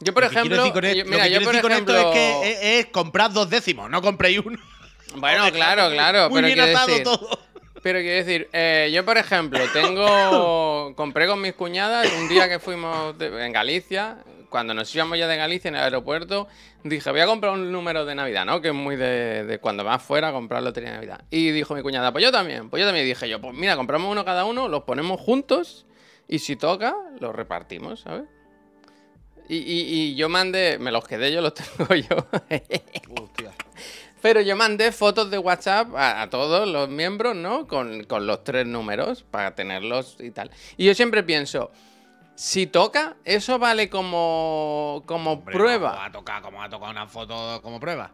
[0.00, 1.96] Yo, por ejemplo, yo- mira, que yo por decir con ejemplo...
[1.96, 4.58] esto es que es, es comprar dos décimos, no compréis uno.
[5.16, 7.02] Bueno, claro, claro, Muy pero bien atado decir...
[7.04, 7.38] todo.
[7.82, 10.92] Pero quiero decir, eh, yo por ejemplo, tengo.
[10.96, 14.18] compré con mis cuñadas un día que fuimos de- en Galicia,
[14.50, 16.46] cuando nos íbamos ya de Galicia en el aeropuerto,
[16.84, 18.60] dije, voy a comprar un número de Navidad, ¿no?
[18.60, 21.24] Que es muy de, de cuando vas fuera a comprar lotería de Navidad.
[21.30, 23.06] Y dijo mi cuñada, pues yo también, pues yo también.
[23.06, 25.86] Y dije yo, pues mira, compramos uno cada uno, los ponemos juntos
[26.28, 28.24] y si toca, los repartimos, ¿sabes?
[29.48, 32.16] Y, y- y yo mandé, me los quedé, yo los tengo yo.
[33.20, 33.52] Hostia.
[34.22, 37.66] Pero yo mandé fotos de WhatsApp a, a todos los miembros, ¿no?
[37.66, 40.50] Con, con los tres números para tenerlos y tal.
[40.76, 41.70] Y yo siempre pienso,
[42.34, 45.90] si toca, eso vale como, como Hombre, prueba.
[45.90, 48.12] ¿cómo va a tocar, cómo va a tocar una foto como prueba?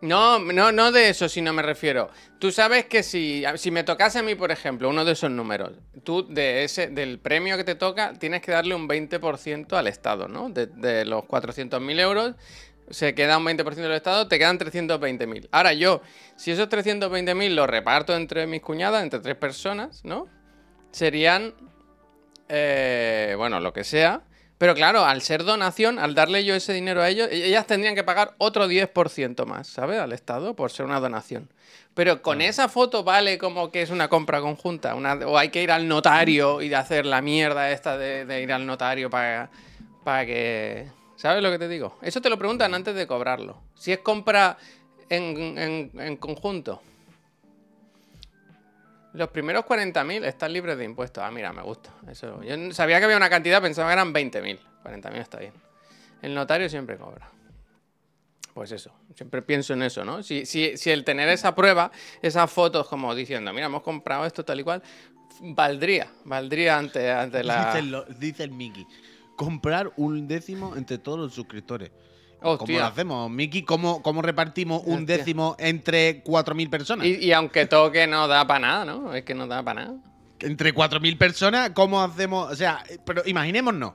[0.00, 2.10] No, no, no de eso, sino me refiero.
[2.38, 5.72] Tú sabes que si, si me tocase a mí, por ejemplo, uno de esos números,
[6.02, 10.28] tú de ese, del premio que te toca, tienes que darle un 20% al Estado,
[10.28, 10.50] ¿no?
[10.50, 12.34] De, de los 400.000 euros,
[12.90, 15.48] se queda un 20% del Estado, te quedan 320.000.
[15.52, 16.02] Ahora yo,
[16.36, 20.26] si esos 320.000 los reparto entre mis cuñadas, entre tres personas, ¿no?
[20.92, 21.54] Serían,
[22.48, 24.22] eh, bueno, lo que sea.
[24.58, 27.94] Pero claro, al ser donación, al darle yo ese dinero a ellos, e- ellas tendrían
[27.94, 29.98] que pagar otro 10% más, ¿sabes?
[29.98, 31.50] Al Estado por ser una donación.
[31.94, 34.94] Pero con esa foto vale como que es una compra conjunta.
[34.94, 38.42] Una, o hay que ir al notario y de hacer la mierda esta de, de
[38.42, 39.50] ir al notario para,
[40.04, 40.86] para que...
[41.24, 41.96] ¿Sabes lo que te digo?
[42.02, 43.56] Eso te lo preguntan antes de cobrarlo.
[43.74, 44.58] Si es compra
[45.08, 46.82] en, en- en conjunto.
[49.14, 51.24] Los primeros 40.000 están libres de impuestos.
[51.24, 51.94] Ah, mira, me gusta.
[52.10, 54.58] Eso, yo sabía que había una cantidad, pensaba que eran 20.000.
[54.82, 55.54] 40.000 está bien.
[56.20, 57.30] El notario siempre cobra.
[58.52, 60.22] Pues eso, siempre pienso en eso, ¿no?
[60.22, 64.44] Si, si, si el tener esa prueba, esas fotos como diciendo, mira, hemos comprado esto
[64.44, 64.82] tal y cual,
[65.40, 67.64] valdría, valdría ante, ante la...
[67.64, 68.86] Dice, el, dice el Mickey.
[69.36, 71.90] Comprar un décimo entre todos los suscriptores.
[72.40, 73.62] ¿Cómo lo hacemos, Mickey?
[73.62, 75.16] ¿Cómo, cómo repartimos un Hostia.
[75.16, 77.06] décimo entre 4.000 personas?
[77.06, 79.14] Y, y aunque toque no da para nada, ¿no?
[79.14, 79.96] Es que no da para nada.
[80.40, 82.52] Entre 4.000 personas, ¿cómo hacemos?
[82.52, 83.94] O sea, eh, pero imaginémonos.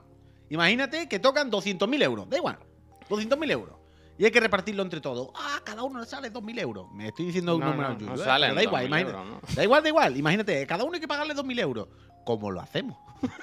[0.50, 2.28] Imagínate que tocan 200.000 euros.
[2.28, 2.58] Da igual.
[3.08, 3.76] 200.000 euros.
[4.18, 5.30] Y hay que repartirlo entre todos.
[5.36, 6.88] Ah, cada uno le sale 2.000 euros.
[6.92, 8.18] Me estoy diciendo un No, número no, no ¿eh?
[8.18, 9.56] salen da igual, 2.000 imagínate.
[9.56, 10.18] Da igual, da igual.
[10.18, 11.88] Imagínate, cada uno hay que pagarle 2.000 euros.
[12.26, 12.98] ¿Cómo lo hacemos?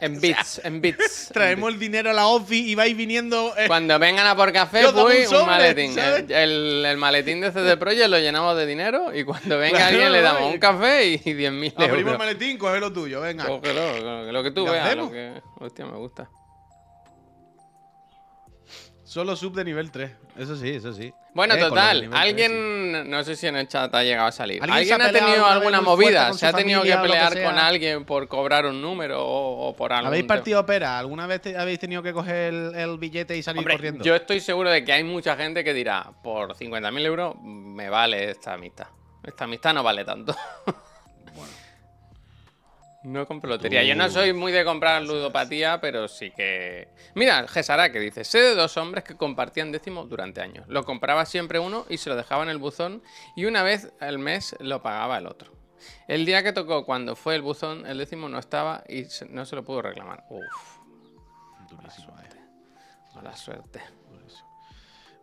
[0.00, 1.30] En bits, en bits.
[1.32, 3.54] Traemos el dinero a la office y vais viniendo.
[3.56, 5.98] eh, Cuando vengan a por café, pues un un, maletín.
[5.98, 9.86] El, el- el maletín de CD Projekt lo llenamos de dinero y cuando venga Claro,
[9.94, 12.18] alguien le no, damos y- un café y 10.000 abrimos el euros.
[12.18, 13.46] maletín, coge lo tuyo, venga.
[13.46, 14.96] Cógelo, lo, que tú ¿Lo veas.
[14.96, 15.40] Lo que...
[15.60, 16.28] Hostia, me gusta.
[19.14, 20.10] Solo sub de nivel 3.
[20.36, 21.14] Eso sí, eso sí.
[21.34, 22.28] Bueno, Eh, total, nivel 3, sí.
[22.28, 24.60] alguien, no sé si en el chat ha llegado a salir.
[24.60, 26.32] ¿Alguien ¿Alguien, se ha tenido alguna movida?
[26.32, 29.92] ¿Se ha tenido que familia pelear con alguien por cobrar un número o, o por
[29.92, 30.08] algo?
[30.08, 30.98] ¿Habéis partido pera?
[30.98, 34.02] ¿Alguna vez te- habéis tenido que coger el, el billete y salir Hombre, corriendo?
[34.04, 38.30] yo estoy seguro de que hay mucha gente que dirá, por 50.000 euros me vale
[38.30, 38.88] esta amistad.
[39.22, 40.34] Esta amistad no vale tanto.
[43.04, 43.84] No compro lotería.
[43.84, 46.88] Yo no soy muy de comprar ludopatía, pero sí que.
[47.14, 50.66] Mira, Gesara que dice: Sé de dos hombres que compartían décimo durante años.
[50.68, 53.02] Lo compraba siempre uno y se lo dejaba en el buzón,
[53.36, 55.52] y una vez al mes lo pagaba el otro.
[56.08, 59.54] El día que tocó, cuando fue el buzón, el décimo no estaba y no se
[59.54, 60.24] lo pudo reclamar.
[60.30, 60.78] Uf,
[61.68, 62.40] Durísimo, eh.
[63.14, 63.82] mala suerte.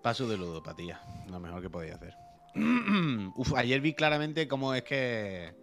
[0.02, 1.00] Paso de ludopatía.
[1.28, 2.16] Lo mejor que podía hacer.
[3.36, 5.54] Uf, ayer vi claramente cómo es que.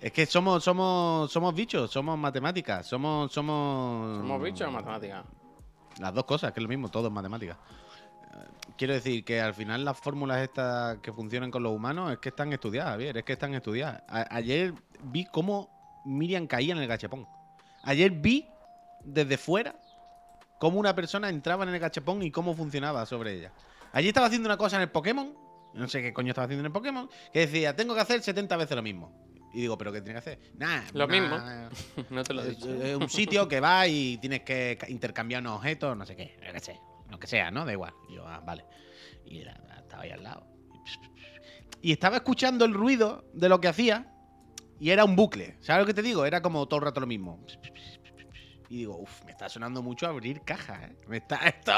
[0.00, 4.18] Es que somos, somos, somos bichos, somos matemáticas, somos, somos.
[4.18, 5.24] ¿Somos bichos o matemáticas?
[6.00, 7.56] Las dos cosas, que es lo mismo, todo es matemática.
[8.32, 8.36] Eh,
[8.76, 12.28] Quiero decir que al final las fórmulas estas que funcionan con los humanos es que
[12.30, 14.02] están estudiadas, Javier, es que están estudiadas.
[14.08, 17.26] A- ayer vi cómo Miriam caía en el gachapón.
[17.82, 18.46] Ayer vi
[19.04, 19.76] desde fuera
[20.58, 23.52] cómo una persona entraba en el gachapón y cómo funcionaba sobre ella.
[23.92, 25.32] Ayer estaba haciendo una cosa en el Pokémon,
[25.74, 28.56] no sé qué coño estaba haciendo en el Pokémon, que decía, tengo que hacer 70
[28.56, 29.10] veces lo mismo.
[29.56, 30.38] Y digo, ¿pero qué tiene que hacer?
[30.58, 30.84] Nada.
[30.92, 31.38] Lo mismo.
[32.10, 32.68] no te lo he dicho.
[32.70, 36.36] es un sitio que va y tienes que ca- intercambiar unos objetos, no sé qué,
[36.46, 37.64] yo qué sé, lo que sea, ¿no?
[37.64, 37.94] Da igual.
[38.10, 38.66] Y yo, ah, vale.
[39.24, 40.46] Y estaba ahí al lado.
[41.80, 44.12] Y estaba escuchando el ruido de lo que hacía
[44.78, 45.56] y era un bucle.
[45.62, 46.26] ¿Sabes lo que te digo?
[46.26, 47.42] Era como todo el rato lo mismo.
[48.68, 50.96] Y digo, uff, me está sonando mucho abrir cajas, ¿eh?
[51.06, 51.72] Me está esto.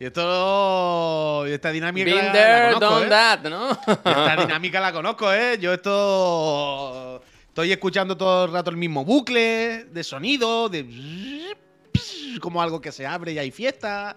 [0.00, 1.44] Y esto.
[1.46, 2.04] Y esta dinámica.
[2.06, 3.08] Been la there, conozco, done ¿eh?
[3.10, 3.70] that, ¿no?
[3.70, 5.58] Esta dinámica la conozco, ¿eh?
[5.60, 7.22] Yo esto.
[7.48, 11.54] Estoy escuchando todo el rato el mismo bucle de sonido, de.
[12.40, 14.16] Como algo que se abre y hay fiesta.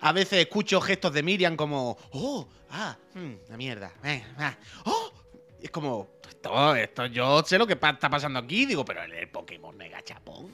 [0.00, 1.96] A veces escucho gestos de Miriam como.
[2.10, 2.48] ¡Oh!
[2.70, 2.96] ¡Ah!
[3.14, 3.92] mm, la mierda!
[4.02, 5.12] eh, ah, ¡Oh!
[5.60, 6.08] Es como.
[6.28, 8.66] Esto, esto, yo sé lo que está pasando aquí.
[8.66, 10.50] Digo, pero el, Pokémon de gachapón.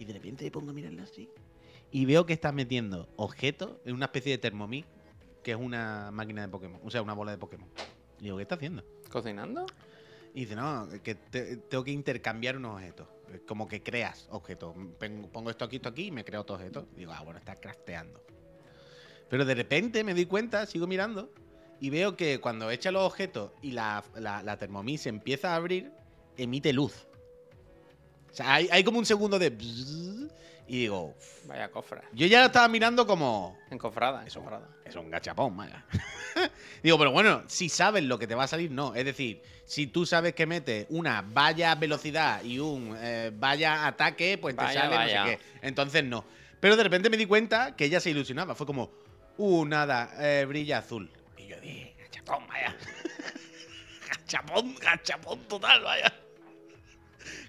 [0.00, 1.28] Y de repente pongo a mirarlo así.
[1.92, 4.88] Y veo que está metiendo objetos en una especie de Thermomix
[5.42, 7.68] que es una máquina de Pokémon, o sea, una bola de Pokémon.
[8.18, 8.84] Y digo, ¿qué está haciendo?
[9.10, 9.64] ¿Cocinando?
[10.34, 13.08] Y dice, no, que te- tengo que intercambiar unos objetos.
[13.46, 14.74] Como que creas objetos.
[15.32, 16.86] Pongo esto aquí, esto aquí y me creo otro objeto.
[16.94, 18.22] Digo, ah, bueno, estás crafteando.
[19.28, 21.32] Pero de repente me doy cuenta, sigo mirando
[21.80, 25.90] y veo que cuando echa los objetos y la, la, la Thermomix empieza a abrir,
[26.36, 27.06] emite luz.
[28.30, 29.50] O sea, hay, hay como un segundo de...
[29.50, 30.30] bzzz,
[30.66, 31.14] Y digo,
[31.46, 32.02] Vaya cofra.
[32.12, 33.58] yo ya estaba mirando como...
[33.70, 34.38] Encofrada, Eso.
[34.38, 34.68] encofrada.
[34.84, 35.84] Es un gachapón, vaya.
[36.82, 38.94] Digo, pero bueno, si sabes lo que te va a salir, no.
[38.94, 44.38] Es decir, si tú sabes que mete una vaya velocidad y un eh, vaya ataque,
[44.38, 45.24] pues te Vaya, sale vaya.
[45.24, 45.66] no sé qué.
[45.66, 46.24] Entonces no.
[46.60, 48.54] Pero de repente me di cuenta que ella se ilusionaba.
[48.54, 48.90] Fue como,
[49.38, 51.10] uh, nada, eh, brilla azul.
[51.36, 52.76] Y yo dije, gachapón, vaya.
[54.08, 56.12] gachapón, gachapón total, vaya.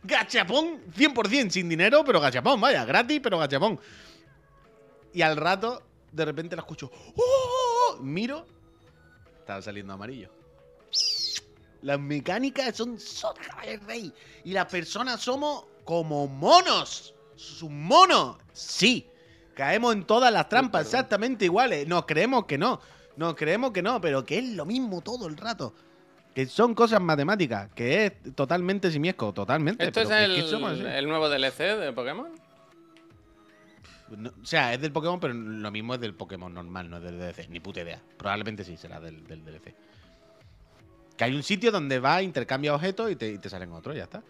[0.04, 2.86] Gachapón 100% sin dinero, pero gachapón, vaya.
[2.86, 3.80] Gratis, pero gachapón.
[5.13, 6.91] Y al rato, de repente la escucho.
[7.15, 7.98] ¡Oh!
[8.02, 8.46] Miro.
[9.39, 10.30] Estaba saliendo amarillo.
[11.82, 14.13] Las mecánicas son sota caballo rey.
[14.44, 17.13] Y las personas somos como monos.
[17.36, 18.38] ¡Sus monos!
[18.54, 19.08] Sí.
[19.56, 21.88] Caemos en todas las trampas exactamente iguales.
[21.88, 22.80] Nos creemos que no.
[23.17, 25.74] Nos creemos que no, pero que es lo mismo todo el rato.
[26.34, 27.70] Que son cosas matemáticas.
[27.74, 29.34] Que es totalmente simiesco.
[29.34, 29.84] Totalmente.
[29.84, 32.30] ¿Esto es que el, somos el nuevo DLC de Pokémon?
[34.17, 37.04] No, o sea, es del Pokémon, pero lo mismo es del Pokémon normal, no es
[37.04, 37.50] del DLC.
[37.50, 38.02] Ni puta idea.
[38.17, 39.74] Probablemente sí será del, del DLC.
[41.17, 44.04] Que hay un sitio donde va, intercambia objetos y te, y te salen otros, ya
[44.04, 44.22] está.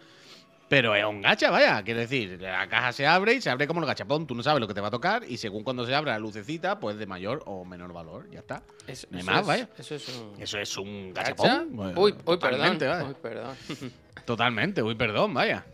[0.72, 1.84] Pero es un gacha, vaya.
[1.84, 4.26] Quiero decir, la caja se abre y se abre como el gachapón.
[4.26, 6.20] Tú no sabes lo que te va a tocar y según cuando se abra la
[6.20, 8.64] lucecita, pues de mayor o menor valor, ya está.
[8.88, 9.70] Eso, No hay eso más, es, vaya.
[9.78, 10.42] Eso es un.
[10.42, 11.32] Eso es un ¿Gacha?
[11.32, 11.76] gachapón.
[11.76, 12.40] Bueno, uy, uy, perdón.
[12.40, 13.04] totalmente, vaya.
[13.04, 13.56] Uy, perdón.
[14.26, 15.66] Totalmente, uy, perdón, vaya.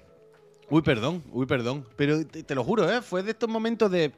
[0.71, 1.85] Uy, perdón, uy, perdón.
[1.95, 3.03] Pero te, te lo juro, ¿eh?
[3.03, 4.11] Fue de estos momentos de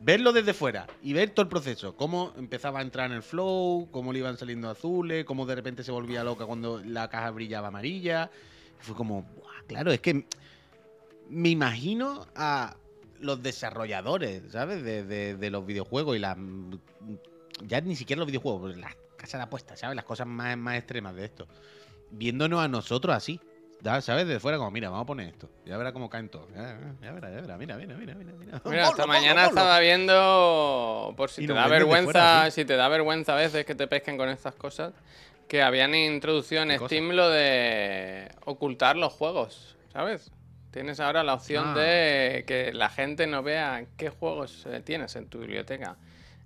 [0.00, 1.94] verlo desde fuera y ver todo el proceso.
[1.94, 5.84] Cómo empezaba a entrar en el flow, cómo le iban saliendo azules, cómo de repente
[5.84, 8.30] se volvía loca cuando la caja brillaba amarilla.
[8.78, 10.26] Fue como, "Buah, claro, es que
[11.28, 12.76] me imagino a
[13.20, 14.82] los desarrolladores, ¿sabes?
[14.82, 16.36] De, de- de los videojuegos y las.
[17.64, 19.94] Ya ni siquiera los videojuegos, pero las casas de apuestas, ¿sabes?
[19.96, 21.46] Las cosas más, más extremas de esto.
[22.10, 23.40] Viéndonos a nosotros así.
[24.00, 24.28] ¿Sabes?
[24.28, 25.50] De fuera, como, mira, vamos a poner esto.
[25.66, 26.46] Ya verá cómo caen todos.
[26.54, 27.58] Ya, ya verá, ya verá.
[27.58, 28.32] Mira, mira, mira, mira.
[28.38, 29.60] Mira, Mira, Ponlo, mañana ponlo, ponlo.
[29.60, 32.60] estaba viendo, por si Y te da vergüenza, fuera, sí.
[32.60, 34.92] si te da vergüenza a veces que te pesquen con estas cosas,
[35.48, 36.78] que habían introducido en.
[36.78, 40.30] Steam lo de ocultar los juegos, ¿sabes?
[40.70, 41.78] Tienes ahora la opción Ah.
[41.78, 45.96] de que la gente no vea qué juegos eh, tienes en tu biblioteca.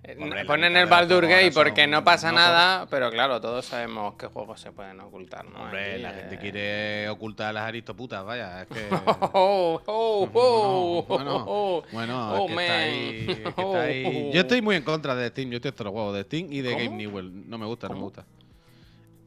[0.03, 4.15] Eh, Hombre, Ponen el Baldur Gate porque no pasa no nada, pero claro, todos sabemos
[4.15, 5.63] qué juegos se pueden ocultar, ¿no?
[5.63, 8.61] Hombre, Aquí, la gente eh, quiere ocultar a las aristoputas, vaya.
[8.63, 8.87] Es que.
[9.33, 11.45] Oh, oh, oh, bueno,
[11.91, 12.81] bueno, es que está man.
[12.81, 14.31] ahí, es que está ahí.
[14.33, 15.49] Yo estoy muy en contra de Steam.
[15.49, 16.83] Yo estoy hasta los huevos de Steam y de ¿Cómo?
[16.83, 17.49] Game Newell.
[17.49, 18.05] No me gusta, no me ¿Cómo?
[18.07, 18.25] gusta.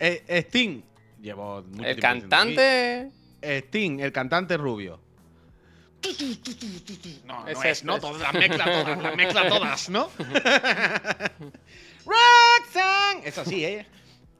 [0.00, 0.82] Eh, Steam.
[1.20, 3.10] Llevo mucho El cantante.
[3.42, 5.00] Steam, el cantante rubio.
[7.24, 7.96] No, no es, ¿no?
[7.96, 8.00] es.
[8.00, 10.10] Todas, las mezcla todas, las mezcla todas, ¿no?
[12.06, 13.22] Roxanne.
[13.24, 13.86] Es así, ¿eh?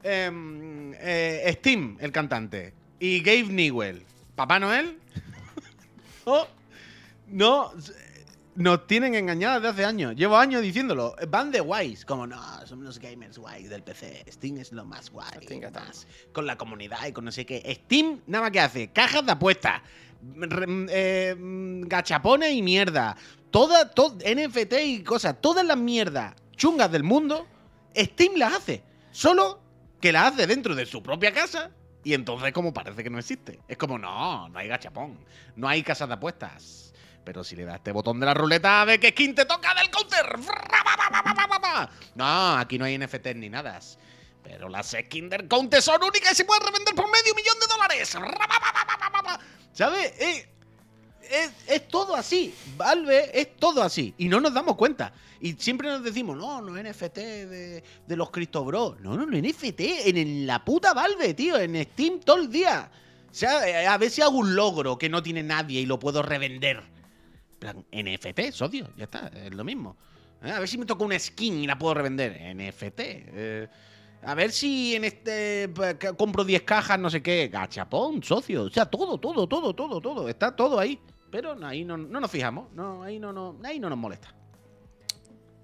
[0.03, 2.73] Em, eh, Steam, el cantante.
[2.99, 4.03] Y Gabe Newell.
[4.35, 4.97] ¿Papá Noel?
[6.25, 6.47] Oh,
[7.27, 7.71] no,
[8.55, 10.15] nos tienen engañadas desde hace años.
[10.15, 11.15] Llevo años diciéndolo.
[11.29, 12.05] Van de guays.
[12.05, 12.37] Como, no,
[12.67, 14.25] son los gamers guays del PC.
[14.29, 15.29] Steam es lo más guay.
[15.43, 17.61] Steam más con la comunidad y con no sé qué.
[17.85, 19.81] Steam nada más que hace cajas de apuestas,
[20.21, 23.15] mm, eh, mm, gachapones y mierda.
[23.51, 27.47] Toda, to- NFT y cosas, todas las mierdas chungas del mundo,
[27.95, 28.83] Steam las hace.
[29.11, 29.61] Solo
[29.99, 31.71] que las hace dentro de su propia casa
[32.03, 33.59] y entonces como parece que no existe.
[33.67, 35.17] Es como, no, no hay gachapón,
[35.55, 36.90] no hay casas de apuestas.
[37.23, 39.89] Pero si le das este botón de la ruleta, ve qué skin te toca del
[39.91, 40.39] counter.
[42.15, 43.79] No, aquí no hay NFTs ni nada.
[44.43, 47.67] Pero las skins del counter son únicas y se pueden revender por medio millón de
[47.67, 48.17] dólares.
[49.73, 50.13] ¿Sabes?
[50.19, 50.49] Eh,
[51.29, 52.53] es, es todo así.
[52.75, 54.13] Valve es todo así.
[54.17, 55.13] Y no nos damos cuenta.
[55.39, 58.99] Y siempre nos decimos, no, no NFT de, de los Cristo Bros.
[58.99, 61.57] No, no, no, NFT en, en la puta Valve, tío.
[61.57, 62.91] En Steam todo el día.
[63.29, 65.99] O sea, eh, a ver si hago un logro que no tiene nadie y lo
[65.99, 66.83] puedo revender.
[67.61, 69.95] Plan, NFT, socio, ya está, es lo mismo.
[70.41, 72.31] Eh, A ver si me toca una skin y la puedo revender.
[72.55, 72.99] NFT.
[72.99, 73.67] eh,
[74.23, 75.71] a ver si en este
[76.17, 77.49] compro 10 cajas, no sé qué.
[77.49, 78.63] Gachapón, socio.
[78.63, 80.27] O sea, todo, todo, todo, todo, todo.
[80.27, 80.99] Está todo ahí.
[81.29, 82.71] Pero ahí no, no nos fijamos.
[82.73, 84.33] No, ahí no, no, ahí no nos molesta.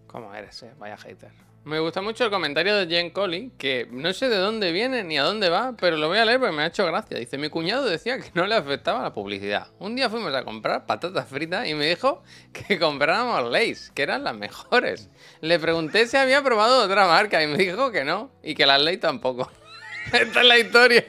[0.06, 0.74] ¿Cómo eres, eh?
[0.80, 1.32] Vaya hater.
[1.68, 5.18] Me gusta mucho el comentario de Jen Colley, que no sé de dónde viene ni
[5.18, 7.18] a dónde va, pero lo voy a leer porque me ha hecho gracia.
[7.20, 9.68] Dice, mi cuñado decía que no le afectaba la publicidad.
[9.78, 14.24] Un día fuimos a comprar patatas fritas y me dijo que compráramos Lays, que eran
[14.24, 15.10] las mejores.
[15.42, 18.82] Le pregunté si había probado otra marca y me dijo que no, y que las
[18.82, 19.52] Lays tampoco.
[20.14, 21.06] Esta es la historia.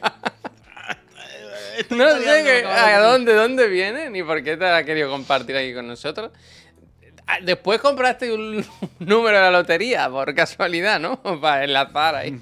[1.90, 5.56] No sé que- a dónde, dónde viene ni por qué te la ha querido compartir
[5.56, 6.32] aquí con nosotros.
[7.30, 8.64] Ah, Después compraste un
[8.98, 11.20] número de la lotería, por casualidad, ¿no?
[11.40, 12.40] Para enlazar ahí.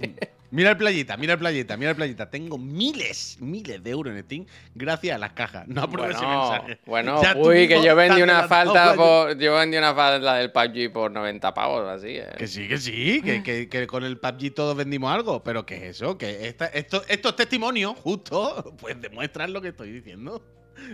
[0.52, 2.30] Mira el playita, mira el playita, mira el playita.
[2.30, 4.46] Tengo miles, miles de euros en Steam
[4.76, 5.66] gracias a las cajas.
[5.66, 6.78] No ese Bueno, mensaje.
[6.86, 9.36] bueno, Ya uy, que yo vendí una falta por.
[9.36, 12.28] Yo vendí una falta del PUBG por 90 pavos, así, ¿eh?
[12.38, 15.42] Que sí, que sí, que, que- que con el PUBG todos vendimos algo.
[15.42, 16.16] Pero ¿qué es eso?
[16.16, 20.42] Que esta- esto- estos testimonios, justo, pues demuestran lo que estoy diciendo.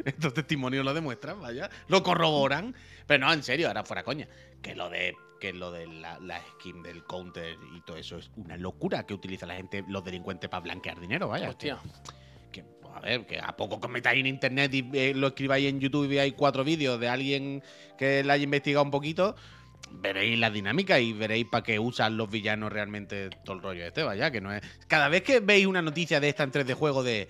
[0.06, 1.68] Estos testimonios lo demuestran, vaya.
[1.88, 2.74] Lo corroboran.
[3.12, 4.26] Pero no, en serio, ahora fuera coña.
[4.62, 8.30] Que lo de que lo de la, la skin del counter y todo eso es
[8.36, 11.50] una locura que utiliza la gente, los delincuentes, para blanquear dinero, vaya.
[11.50, 11.78] Hostia.
[12.50, 15.78] Que, a ver, que a poco que metáis en internet y eh, lo escribáis en
[15.78, 17.62] YouTube y veáis cuatro vídeos de alguien
[17.98, 19.36] que la haya investigado un poquito,
[19.90, 24.04] veréis la dinámica y veréis para qué usan los villanos realmente todo el rollo este,
[24.04, 24.62] vaya, que no es.
[24.88, 27.28] Cada vez que veis una noticia de esta en 3 de juego de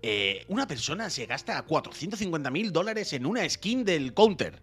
[0.00, 4.62] eh, una persona se gasta 450 mil dólares en una skin del counter.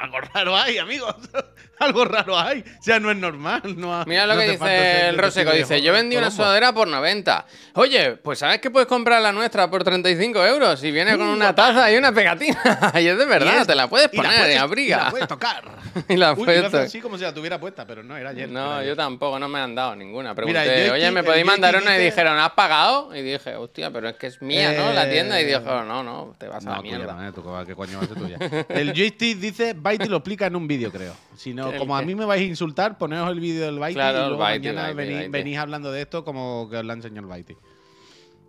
[0.00, 1.14] Algo raro hay, amigos.
[1.78, 2.60] Algo raro hay.
[2.78, 3.62] O sea, no es normal.
[3.76, 5.50] No ha- Mira lo no que dice el Roseco.
[5.52, 6.44] Dice, yo vendí una Colombo".
[6.44, 7.46] sudadera por 90.
[7.74, 10.82] Oye, pues ¿sabes que puedes comprar la nuestra por 35 euros?
[10.84, 12.60] Y viene con una taza y una pegatina.
[12.94, 14.96] y es de verdad, es- te la puedes y la poner puedes- en Y abriga.
[15.04, 15.64] la puedes tocar.
[16.08, 18.48] Y la puedes así como si la tuviera puesta, pero no, era ayer.
[18.48, 20.34] No, yo tampoco, no me han dado ninguna.
[20.34, 21.96] Pregunté, Mira, oye, ¿me podéis mandar una?
[21.96, 23.14] Y dijeron, ¿has pagado?
[23.14, 24.92] Y dije, hostia, pero es que es mía, ¿no?
[24.92, 25.40] La tienda.
[25.40, 27.12] Y Eh, dijo, no, no, te vas a la tuya mierda.
[27.14, 28.38] no, eh, tú, ¿qué coño va a ser tuya?
[28.70, 31.14] El joystick dice, Byte lo explica en un vídeo, creo.
[31.36, 33.94] Si no, ¿El como a mí me vais a insultar, poneos el vídeo del Byte
[33.94, 34.92] Claro, y luego Byte, mañana
[35.28, 37.56] venís, hablando de esto como que os la enseñó el Byte.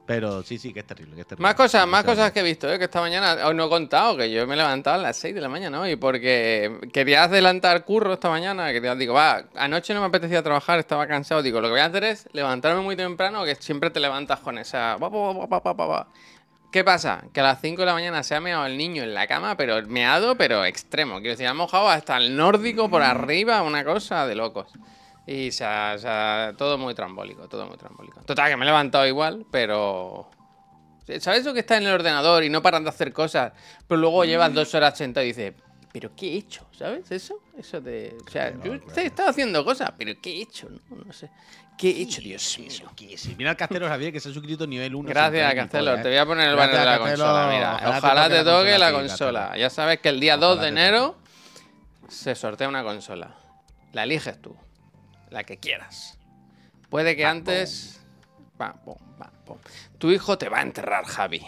[0.06, 1.16] Pero sí, sí, que es terrible.
[1.16, 1.44] Que es terrible.
[1.44, 2.78] Más cosas, más cosas que he visto, ¿eh?
[2.78, 5.34] que esta mañana os no he contado, que yo me he levantado a las 6
[5.34, 10.02] de la mañana hoy porque quería adelantar curro esta mañana, quería, digo, va, anoche no
[10.02, 13.44] me apetecía trabajar, estaba cansado, digo, lo que voy a hacer es levantarme muy temprano,
[13.46, 14.98] que siempre te levantas con esa...
[16.76, 17.24] ¿Qué pasa?
[17.32, 19.56] Que a las 5 de la mañana se ha meado el niño en la cama,
[19.56, 21.20] pero meado, pero extremo.
[21.20, 24.74] Quiero decir, ha mojado hasta el nórdico por arriba, una cosa de locos.
[25.26, 28.20] Y se ha- se ha- todo muy trambólico, todo muy trambólico.
[28.26, 30.30] Total, que me he levantado igual, pero...
[31.22, 33.54] ¿Sabes eso que está en el ordenador y no paran de hacer cosas?
[33.88, 35.54] Pero luego llevas dos horas sentado y dices,
[35.94, 36.66] ¿pero qué he hecho?
[36.78, 37.40] ¿Sabes eso?
[37.58, 38.18] Eso de...
[38.28, 40.68] O sea, yo he estado haciendo cosas, pero ¿qué he hecho?
[40.90, 41.30] No, no sé.
[41.78, 42.92] ¿Qué he hecho, Dios mío?
[43.38, 45.10] Mira el Castelo Javier que se ha suscrito nivel 1.
[45.10, 45.96] Gracias, Castelo.
[45.96, 47.50] Te voy a poner el banner de la consola.
[47.52, 49.58] Mira, ojalá te toque la consola.
[49.58, 51.18] Ya sabes que el día 2 de enero
[52.08, 53.36] se sortea una consola.
[53.92, 54.56] La eliges tú.
[55.30, 56.18] La que quieras.
[56.90, 58.02] Puede que antes.
[58.58, 59.58] Pam, pam.
[59.98, 61.42] Tu hijo te va a enterrar, Javi.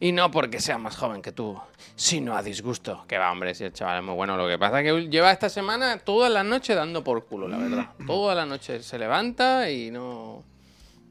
[0.00, 1.60] Y no porque sea más joven que tú,
[1.96, 3.04] sino a disgusto.
[3.08, 4.36] Que va, hombre, si el chaval es muy bueno.
[4.36, 7.58] Lo que pasa es que lleva esta semana todas las noches dando por culo, la
[7.58, 7.86] verdad.
[8.06, 10.44] Todas las noches se levanta y no.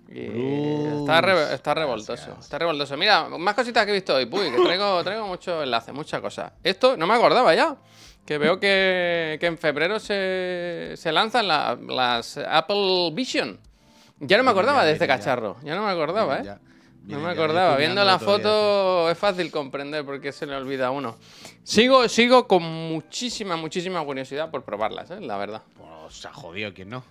[0.07, 2.13] y Bruce, está, re- está revoltoso.
[2.27, 2.39] gracias.
[2.45, 2.95] Está revoltoso.
[2.95, 4.25] Mira, más cositas que he visto hoy.
[4.25, 6.53] Puy, que traigo, traigo muchos enlaces, muchas cosas.
[6.63, 7.75] Esto no me acordaba ya.
[8.25, 13.59] Que veo que, que en febrero se, se lanzan la- las Apple Vision.
[14.19, 15.57] Ya no me acordaba de este cacharro.
[15.63, 16.55] Ya no me acordaba, ¿eh?
[17.05, 17.77] No me acordaba.
[17.77, 21.17] Viendo la foto es fácil comprender por qué se le olvida a uno.
[21.63, 25.21] Sigo, sigo con muchísima, muchísima curiosidad por probarlas, ¿eh?
[25.21, 25.61] la verdad.
[25.77, 27.03] Pues se ha jodido, ¿quién no?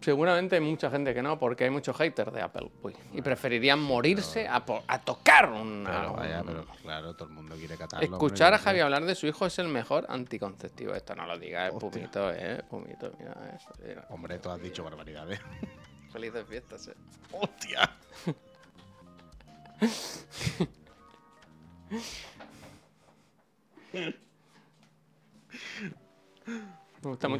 [0.00, 2.68] Seguramente hay mucha gente que no, porque hay muchos haters de Apple.
[2.82, 5.84] uy, y preferirían morirse a, po- a tocar un.
[5.86, 8.04] Pero vaya, pero claro, todo el mundo quiere catarlo.
[8.04, 10.92] Escuchar a Javi hablar de su hijo es el mejor anticonceptivo.
[10.92, 11.90] Esto no lo digas, es Hostia.
[11.90, 12.62] pumito, eh.
[12.68, 13.70] Pumito, mira eso.
[13.86, 14.04] mira.
[14.10, 15.38] Hombre, tú has dicho barbaridades.
[16.12, 16.94] Felices fiestas, eh.
[17.30, 17.88] ¡Hostia!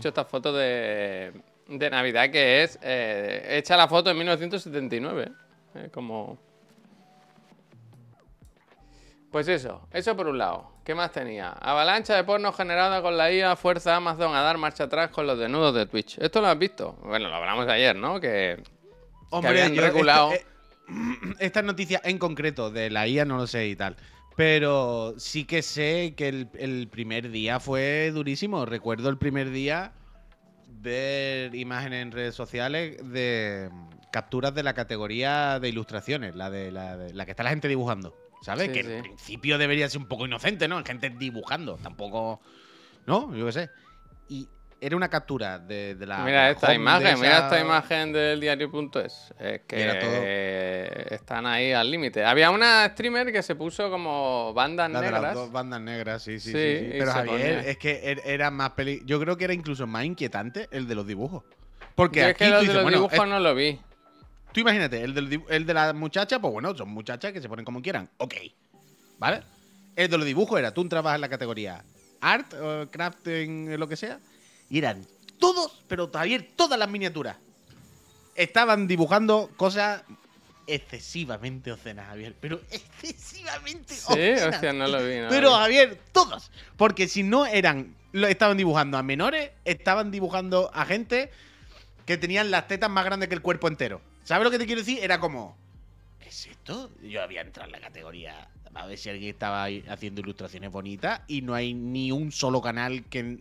[0.07, 1.33] Mucho esta foto de,
[1.69, 5.29] de Navidad que es eh, hecha la foto en 1979.
[5.75, 6.39] eh, como...
[9.31, 10.71] Pues eso, eso por un lado.
[10.85, 11.51] ¿Qué más tenía?
[11.51, 15.39] Avalancha de porno generada con la IA, fuerza Amazon a dar marcha atrás con los
[15.39, 16.17] desnudos de Twitch.
[16.19, 16.97] ¿Esto lo has visto?
[17.03, 18.21] Bueno, lo hablamos ayer, ¿no?
[18.21, 18.63] Que
[19.33, 20.33] habían yo- regulado.
[20.33, 23.97] este- eh, Estas noticias en concreto de la IA no lo sé y tal.
[24.37, 28.67] Pero sí que sé que el, el primer día fue durísimo.
[28.67, 29.93] Recuerdo el primer día
[30.83, 36.71] ver imágenes en redes sociales de mm, capturas de la categoría de ilustraciones, la de
[36.71, 38.15] la, de- la que está la gente dibujando.
[38.43, 38.67] ¿Sabes?
[38.67, 38.93] Sí, que sí.
[38.93, 40.85] en principio debería ser un poco inocente, ¿no?
[40.85, 42.41] Gente dibujando, tampoco.
[43.07, 43.35] ¿No?
[43.35, 43.71] Yo qué sé.
[44.29, 44.49] Y
[44.81, 46.19] era una captura de, de la.
[46.19, 49.33] Mira esta imagen, mira esta imagen del diario.es.
[49.39, 51.15] Es que todo.
[51.15, 52.25] están ahí al límite.
[52.25, 55.35] Había una streamer que se puso como bandas La de las negras.
[55.35, 59.03] dos bandas negras, sí, sí, Sí, Pero Javier, es que er- era más peli.
[59.07, 61.45] Yo creo que era incluso más inquietante el de los dibujos.
[61.95, 63.81] Porque Yo es que los de los bueno, dibujos es- no lo vi.
[64.53, 67.65] tú imagínate, el, del el de la muchacha, pues bueno, son muchachas que se ponen
[67.65, 68.11] como quieran.
[68.19, 68.35] Ok.
[69.19, 69.41] ¿Vale?
[69.97, 71.83] El de los dibujos era, tú entrabas en la categoría
[72.21, 74.19] art, o crafting, lo que sea,
[74.71, 75.07] y eran
[75.39, 77.37] todos, pero todavía todas las miniaturas.
[78.35, 80.03] Estaban dibujando cosas
[80.67, 82.35] excesivamente obscenas, Javier.
[82.41, 84.55] Pero excesivamente Sí, obscenas.
[84.55, 85.17] hostia, no lo vi.
[85.17, 85.57] no lo Pero vi.
[85.57, 86.51] Javier, todos.
[86.77, 87.95] Porque si no eran.
[88.13, 91.31] Lo estaban dibujando a menores, estaban dibujando a gente
[92.07, 94.01] que tenían las tetas más grandes que el cuerpo entero.
[94.25, 95.01] ¿Sabes lo que te quiero decir?
[95.03, 95.57] Era como.
[96.21, 96.91] ¿Qué es esto?
[97.03, 98.49] Yo había entrado en la categoría.
[98.75, 103.05] A ver si alguien estaba haciendo ilustraciones bonitas y no hay ni un solo canal
[103.05, 103.39] que,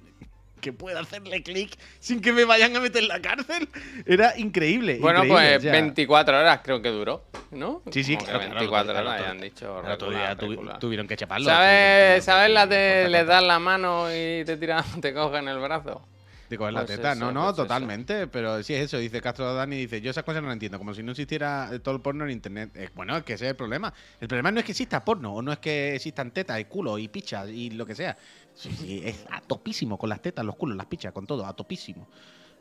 [0.65, 3.69] que pueda hacerle clic sin que me vayan a meter en la cárcel.
[4.07, 4.97] Era increíble.
[4.99, 7.83] Bueno, increíble, pues o sea, 24 horas creo que duró, ¿no?
[7.91, 9.31] Sí, sí, Como claro, claro, 24 claro, horas claro.
[9.31, 9.81] han dicho.
[9.83, 10.79] regular, regular.
[10.79, 11.45] tuvieron que chaparlo.
[11.45, 16.01] ¿Sabes, ¿sabes la de le das la mano y te tiran, te cogen el brazo?
[16.49, 17.63] De coger la Pues teta, eso, no, no, pues eso.
[17.63, 18.27] totalmente.
[18.27, 20.93] Pero sí es eso, dice Castro Dani, dice, yo esas cosas no las entiendo, como
[20.93, 22.91] si no existiera todo el porno en internet.
[22.93, 23.91] Bueno, es que ese es el problema.
[24.21, 26.99] El problema no es que exista porno, o no es que existan tetas y culos
[26.99, 28.15] y pichas y lo que sea.
[28.55, 31.55] Sí, sí, es a topísimo con las tetas, los culos, las pichas, con todo, a
[31.55, 32.07] topísimo.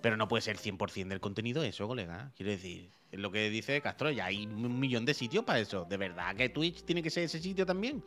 [0.03, 2.33] Pero no puede ser 100% del contenido eso, colega.
[2.37, 5.87] Quiero decir, es lo que dice Castro, ya hay un millón de sitios para eso.
[5.89, 8.05] ¿De verdad que Twitch tiene que ser ese sitio también?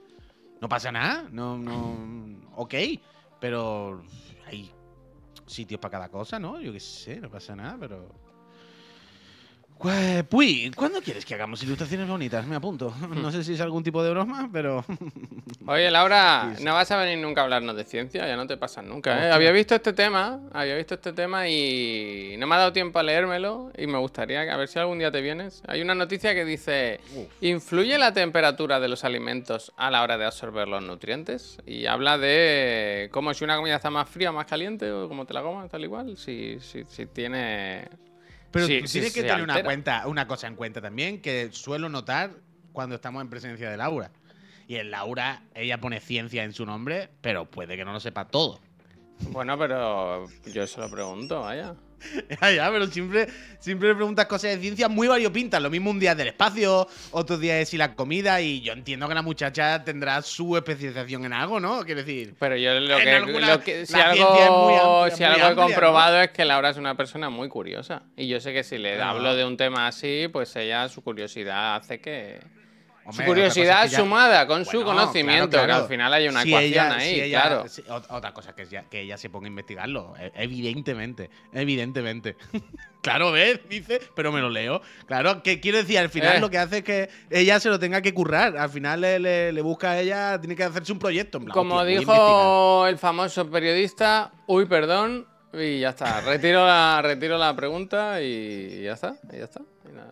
[0.61, 2.51] No pasa nada, no, no.
[2.55, 2.75] Ok,
[3.39, 4.03] pero
[4.45, 4.69] hay
[5.45, 6.59] sitios para cada cosa, ¿no?
[6.59, 8.26] Yo qué sé, no pasa nada, pero.
[9.79, 12.45] Pues, Puy, ¿cuándo quieres que hagamos ilustraciones bonitas?
[12.47, 12.93] Me apunto.
[13.17, 14.85] No sé si es algún tipo de broma, pero.
[15.67, 18.85] Oye, Laura, no vas a venir nunca a hablarnos de ciencia, ya no te pasas
[18.85, 19.31] nunca, ¿eh?
[19.31, 23.03] Había visto este tema, había visto este tema y no me ha dado tiempo a
[23.03, 25.61] leérmelo y me gustaría a ver si algún día te vienes.
[25.67, 26.99] Hay una noticia que dice,
[27.41, 31.57] ¿influye la temperatura de los alimentos a la hora de absorber los nutrientes?
[31.65, 35.25] Y habla de cómo si una comida está más fría o más caliente o como
[35.25, 38.06] te la comas, tal igual, si, si, si tiene...
[38.57, 41.49] Pero Sí, tú sí, tienes que tener una, cuenta, una cosa en cuenta también, que
[41.51, 42.31] suelo notar
[42.73, 44.09] cuando estamos en presencia de Laura.
[44.67, 48.25] Y en Laura, ella pone ciencia en su nombre, pero puede que no lo sepa
[48.25, 48.59] todo.
[49.29, 51.75] Bueno, pero yo se lo pregunto, vaya.
[52.41, 53.27] Ya, ya, pero siempre,
[53.59, 55.61] siempre le preguntas cosas de ciencia muy variopintas.
[55.61, 58.39] Lo mismo un día es del espacio, otro día es y la comida.
[58.41, 61.83] Y yo entiendo que la muchacha tendrá su especialización en algo, ¿no?
[61.83, 62.35] Quiero decir.
[62.39, 65.23] Pero yo lo que, alguna- lo que- si la algo, ciencia es muy amplia, si
[65.23, 68.03] algo he comprobado es que Laura es una persona muy curiosa.
[68.15, 69.11] Y yo sé que si le Claro.
[69.17, 72.39] hablo de un tema así, pues ella, su curiosidad hace que...
[73.09, 75.83] Hombre, su curiosidad es que ya- sumada con su Bueno, conocimiento, claro, que claro.
[75.83, 77.67] al final hay una Si ecuación ella- ahí, si ella- claro.
[77.69, 81.29] si- ot- otra cosa que, es ya- que ella se ponga a investigarlo, e- evidentemente,
[81.53, 82.35] evidentemente.
[83.01, 83.61] claro, ¿ves?
[83.69, 84.81] Dice, pero me lo leo.
[85.05, 86.39] Claro, que quiero decir, al final Eh.
[86.39, 88.57] lo que hace es que ella se lo tenga que currar.
[88.57, 91.37] Al final le, le- le busca a ella, tiene que hacerse un proyecto.
[91.37, 96.19] en plan, Como dijo el famoso periodista, uy, perdón, y ya está.
[96.21, 99.15] Retiro la, retiro la pregunta y ya está.
[99.31, 99.61] Y ya está.
[99.89, 100.11] Y nada,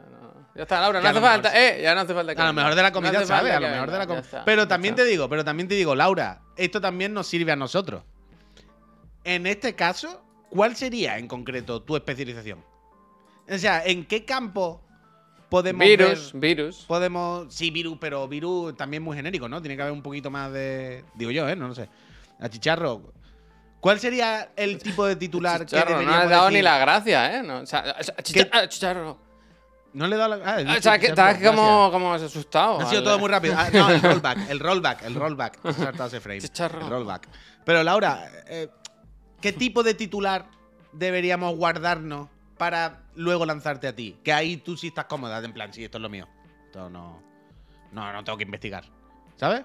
[0.55, 1.51] Ya está, Laura, no hace falta.
[1.67, 3.49] Eh, ya no hace falta que A lo mejor de la No comida hace sabe,
[3.51, 4.43] falta a lo mejor de la comida.
[4.45, 8.03] Pero también te digo, pero también te digo, Laura, esto también nos sirve a nosotros.
[9.23, 12.63] En este caso, ¿cuál sería en concreto tu especialización?
[13.49, 14.81] O sea, ¿en qué campo
[15.49, 16.85] podemos Virus, ver- virus.
[16.87, 19.61] podemos sí virus, pero virus también muy genérico, ¿no?
[19.61, 21.55] Tiene que haber un poquito más de digo yo, ¿eh?
[21.55, 21.89] No lo sé.
[22.39, 23.13] A Chicharro.
[23.79, 26.57] ¿Cuál sería el tipo de titular Chicharro, que no deberíamos has dado decir?
[26.57, 27.43] ni la gracia, ¿eh?
[27.43, 29.24] No, o sea, chicha- chicharro.
[29.95, 32.81] No le he dado la ah, O sea, que estás como, como asustado.
[32.81, 33.55] Ha sido todo muy rápido.
[33.57, 35.71] Ah, no, el rollback, el rollback, el rollback.
[35.73, 36.41] Saltado ese frame.
[36.41, 36.81] Chicharro.
[36.81, 37.29] El rollback.
[37.63, 38.67] Pero Laura, eh,
[39.39, 40.47] ¿qué tipo de titular
[40.91, 42.27] deberíamos guardarnos
[42.57, 44.17] para luego lanzarte a ti?
[44.21, 46.27] Que ahí tú sí estás cómoda, en plan, sí, esto es lo mío.
[46.65, 47.23] Esto no.
[47.93, 48.83] No, no tengo que investigar.
[49.37, 49.63] ¿Sabes?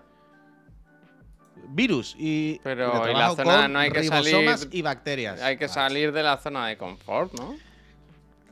[1.71, 2.61] Virus y.
[2.63, 5.43] Pero, y la zona no hay que ribosomas salir- y bacterias.
[5.43, 7.57] Hay que salir de la zona de confort, ¿no?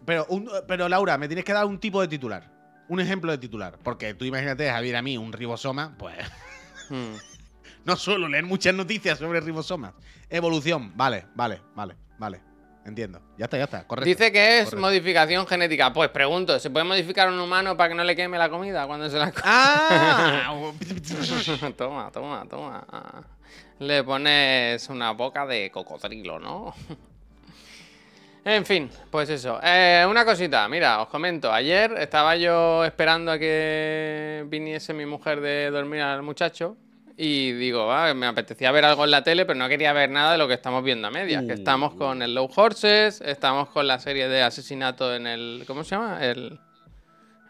[0.09, 2.51] Pero, un- pero Laura, me tienes que dar un tipo de titular.
[2.89, 3.79] Un ejemplo de titular.
[3.83, 6.17] Porque tú imagínate, Javier, a mí, un ribosoma, pues.
[6.89, 7.17] Hmm.
[7.85, 9.93] No suelo leer muchas noticias sobre ribosomas.
[10.31, 12.41] Evolución, vale, vale, vale, vale.
[12.87, 13.21] Entiendo.
[13.37, 13.87] Ya está, ya está.
[13.87, 14.09] Correcto.
[14.09, 14.81] Dice que es correcto.
[14.81, 15.93] modificación genética.
[15.93, 19.11] Pues pregunto, ¿se puede modificar un humano para que no le queme la comida cuando
[19.11, 19.43] se la come?
[19.45, 20.55] ¡Ah!
[21.77, 22.87] toma, toma, toma.
[23.81, 26.73] Le pones una boca de cocodrilo, ¿no?
[28.49, 29.61] En fin, pues eso.
[29.63, 31.53] Eh, una cosita, mira, os comento.
[31.53, 36.75] Ayer estaba yo esperando a que viniese mi mujer de dormir al muchacho.
[37.15, 40.33] Y digo, ah, me apetecía ver algo en la tele, pero no quería ver nada
[40.33, 41.45] de lo que estamos viendo a medias.
[41.45, 45.65] Que estamos con el Low Horses, estamos con la serie de asesinato en el.
[45.67, 46.25] ¿Cómo se llama?
[46.25, 46.59] El.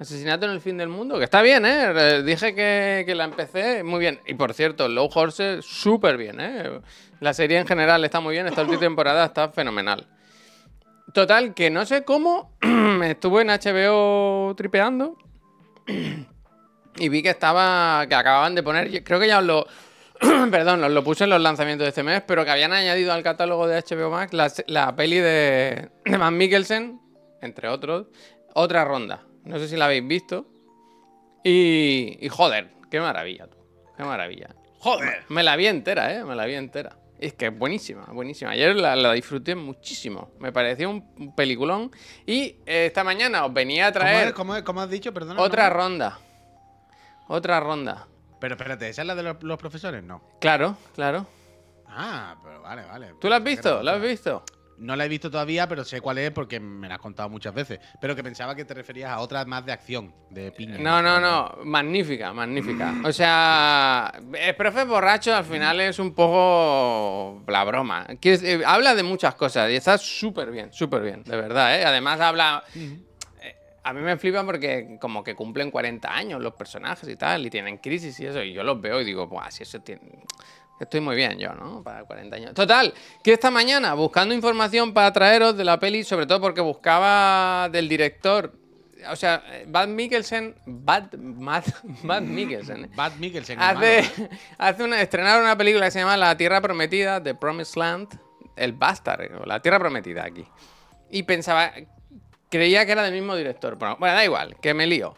[0.01, 1.93] Asesinato en el fin del mundo, que está bien, ¿eh?
[1.95, 4.21] Eh, Dije que, que la empecé muy bien.
[4.27, 6.81] Y por cierto, Low Horses, súper bien, ¿eh?
[7.21, 10.05] La serie en general está muy bien, esta última temporada está fenomenal.
[11.19, 12.53] Total, que no sé cómo
[13.03, 15.19] estuve en HBO tripeando
[16.97, 18.07] y vi que estaba.
[18.09, 19.03] que acababan de poner.
[19.03, 19.67] Creo que ya os lo.
[20.53, 23.25] perdón, os lo puse en los lanzamientos de este mes, pero que habían añadido al
[23.25, 27.01] catálogo de HBO Max la, la peli de, de Matt Mikkelsen,
[27.43, 28.07] entre otros,
[28.55, 29.25] otra ronda.
[29.43, 30.47] No sé si la habéis visto.
[31.43, 33.57] Y, y joder, qué maravilla, tú.
[33.97, 34.55] Qué maravilla.
[34.79, 35.25] Joder.
[35.31, 36.25] Me la vi entera, ¿eh?
[36.25, 36.97] Me la vi entera.
[37.19, 38.53] Es que es buenísima, buenísima.
[38.53, 40.31] Ayer la, la disfruté muchísimo.
[40.39, 41.91] Me pareció un, peliculón.
[42.25, 44.35] Y eh, esta mañana os venía a ¿Cómo, traer es?
[44.35, 44.63] ¿Cómo, es?
[44.63, 45.13] ¿Cómo has dicho?
[45.13, 45.41] Perdona.
[45.41, 45.75] otra ¿no?
[45.75, 46.19] ronda.
[47.27, 48.07] Otra ronda.
[48.41, 50.03] Pero espérate, ¿esa es la de los, los profesores?
[50.03, 50.23] No.
[50.41, 51.27] Claro, claro.
[51.89, 53.15] Ah, pero vale, vale.
[53.21, 53.83] ¿Tú la has visto?
[53.83, 54.45] ¿La has visto?
[54.79, 57.53] No la he visto todavía, pero sé cuál es porque me la has contado muchas
[57.53, 57.81] veces.
[58.01, 60.79] Pero que pensaba que te referías a otras más de acción, de piña.
[60.79, 61.57] No, no, no.
[61.65, 62.95] Magnífica, magnífica.
[63.05, 68.07] O sea, el profe borracho al final es un poco la broma.
[68.21, 71.79] Que es- eh, habla de muchas cosas y está súper bien, súper bien, de verdad,
[71.81, 71.85] ¿eh?
[71.85, 72.63] Además habla...
[72.75, 73.05] eh,
[73.85, 77.51] A mí me flipa porque como que cumplen 40 años los personajes y tal, y
[77.51, 80.03] tienen crisis y eso, y yo los veo y digo, Buah, si eso tiene...
[80.81, 81.83] Estoy muy bien yo, ¿no?
[81.83, 82.55] Para 40 años.
[82.55, 87.69] Total, que esta mañana, buscando información para traeros de la peli, sobre todo porque buscaba
[87.69, 88.53] del director,
[89.11, 91.69] o sea, eh, Bad Mikkelsen, Bad, Matt,
[92.03, 92.91] Matt Mikkelsen, ¿eh?
[92.95, 93.59] Bad Mikkelsen.
[93.61, 94.29] Hace, hermano.
[94.59, 98.19] hace una, estrenaron una película que se llama La Tierra Prometida, The Promised Land,
[98.57, 100.45] el Bastard, o La Tierra Prometida aquí.
[101.11, 101.73] Y pensaba,
[102.51, 103.77] creía que era del mismo director.
[103.77, 105.17] Bueno, bueno, da igual, que me lío.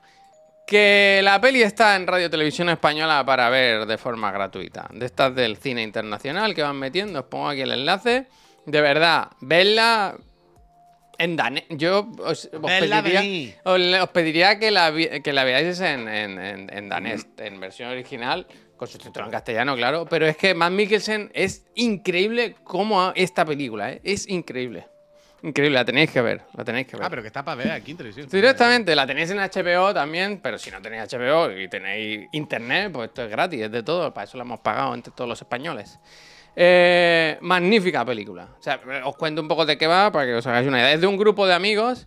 [0.71, 4.87] Que la peli está en Radio Televisión Española para ver de forma gratuita.
[4.93, 8.27] De estas del cine internacional que van metiendo, os pongo aquí el enlace.
[8.67, 10.17] De verdad, vedla
[11.19, 11.65] en danés.
[11.71, 13.21] Yo os, pediría,
[13.65, 14.93] os, que la,
[15.25, 18.47] que la veáis en, en- en- en danés, en versión original,
[18.77, 20.07] con subtítulo en castellano, claro.
[20.09, 24.01] Pero es que Matt Mikkelsen es increíble como esta película, ¿eh?
[24.05, 24.87] Es increíble.
[25.43, 27.07] Increíble, la tenéis que ver, la tenéis que ver.
[27.07, 28.29] Ah, pero que está para ver aquí en televisión.
[28.31, 33.09] Directamente, la tenéis en HBO también, pero si no tenéis HBO y tenéis internet, pues
[33.09, 35.99] esto es gratis, es de todo, para eso lo hemos pagado entre todos los españoles.
[36.57, 38.49] Eh, magnífica película.
[38.59, 40.93] O sea, os cuento un poco de qué va para que os hagáis una idea.
[40.93, 42.07] Es de un grupo de amigos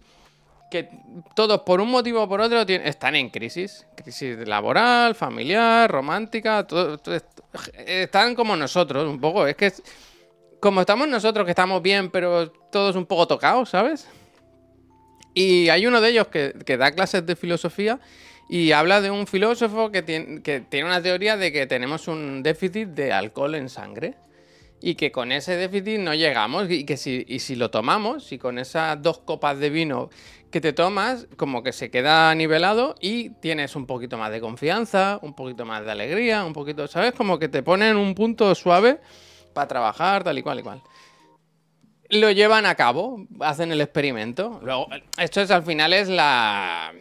[0.69, 0.89] que
[1.35, 3.87] todos por un motivo o por otro tien- están en crisis.
[3.95, 7.39] Crisis laboral, familiar, romántica, todo, todo est-
[7.77, 9.47] están como nosotros un poco.
[9.47, 9.81] Es que es-
[10.63, 14.07] como estamos nosotros que estamos bien, pero todos un poco tocados, ¿sabes?
[15.33, 17.99] Y hay uno de ellos que, da clases de filosofía
[18.47, 22.43] y habla de un filósofo que tiene, que tiene una teoría de que tenemos un
[22.43, 24.13] déficit de alcohol en sangre
[24.79, 28.37] y que con ese déficit no llegamos y que si, y si lo tomamos, si
[28.37, 30.11] con esas dos copas de vino
[30.49, 35.19] que te tomas, como que se queda nivelado y tienes un poquito más de confianza,
[35.23, 37.11] un poquito más de alegría, un poquito, ¿sabes?
[37.11, 39.01] Como que te ponen un punto suave
[39.53, 40.81] para trabajar, tal y cual y cual
[42.09, 44.59] lo llevan a cabo, hacen el experimento.
[44.63, 44.87] Luego,
[45.17, 46.93] esto es al final es la,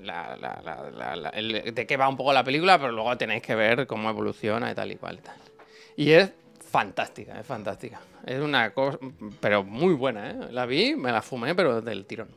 [0.00, 4.74] de qué va un poco la película, pero luego tenéis que ver cómo evoluciona y
[4.74, 5.36] tal y cual y tal.
[5.96, 6.30] Y es
[6.70, 8.00] fantástica, es fantástica.
[8.26, 8.98] Es una cosa,
[9.40, 10.36] pero muy buena, ¿eh?
[10.50, 12.28] La vi, me la fumé, pero del tirón.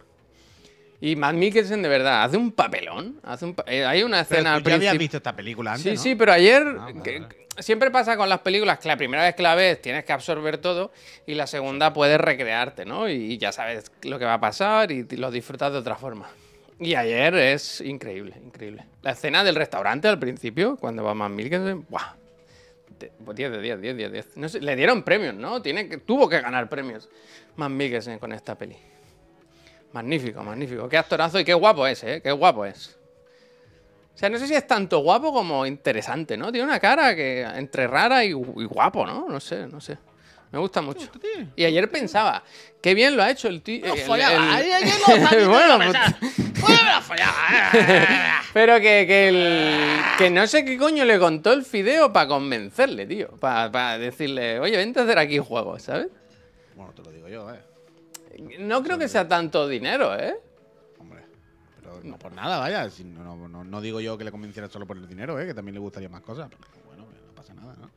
[0.99, 3.19] Y Matt Mikkelsen, de verdad, hace un papelón.
[3.23, 4.99] Hace un pa- eh, hay una Pero escena al ya habías principio.
[4.99, 6.01] visto esta película antes, Sí, ¿no?
[6.01, 6.63] sí, pero ayer
[7.03, 7.35] que- vale.
[7.59, 10.57] siempre pasa con las películas que la primera vez que la ves tienes que absorber
[10.57, 10.91] todo
[11.27, 13.07] y la segunda puedes recrearte, ¿no?
[13.09, 16.29] Y ya sabes lo que va a pasar y lo disfrutas de otra forma.
[16.79, 18.85] Y ayer es increíble, increíble.
[19.03, 22.15] La escena del restaurante al principio, cuando va Matt Mikkelsen, ¡buah!
[22.99, 24.37] De- pues 10 de 10, 10 de 10.
[24.37, 25.61] No sé, le dieron premios, ¿no?
[25.61, 27.07] Tiene que, tuvo que ganar premios
[27.55, 28.75] Matt Mikkelsen con esta peli.
[29.93, 30.87] Magnífico, magnífico.
[30.89, 32.21] Qué actorazo y qué guapo es, ¿eh?
[32.21, 32.97] Qué guapo es.
[34.13, 36.51] O sea, no sé si es tanto guapo como interesante, ¿no?
[36.51, 38.33] Tiene una cara que entre rara y, y
[38.65, 39.27] guapo, ¿no?
[39.29, 39.97] No sé, no sé.
[40.51, 41.09] Me gusta mucho.
[41.55, 42.41] Y ayer pensaba,
[42.81, 43.85] qué bien lo ha hecho el tío.
[43.85, 44.59] No el- follaba.
[44.61, 44.65] el-
[45.93, 46.25] Santi,
[46.61, 47.01] Bueno,
[48.53, 53.05] pero que, que, el, que no sé qué coño le contó el fideo para convencerle,
[53.05, 53.27] tío.
[53.39, 56.07] Para decirle, oye, vente a hacer aquí juegos, ¿sabes?
[56.75, 57.59] Bueno, te lo digo yo, eh.
[58.59, 60.35] No creo que sea tanto dinero, ¿eh?
[60.99, 61.23] Hombre.
[61.79, 62.89] Pero no por nada, vaya.
[62.89, 65.45] si no, no, no- digo yo que le convenciera solo por el dinero, eh.
[65.47, 66.49] Que también le gustaría más cosas.
[66.49, 67.89] Pero bueno, no pasa nada, ¿no?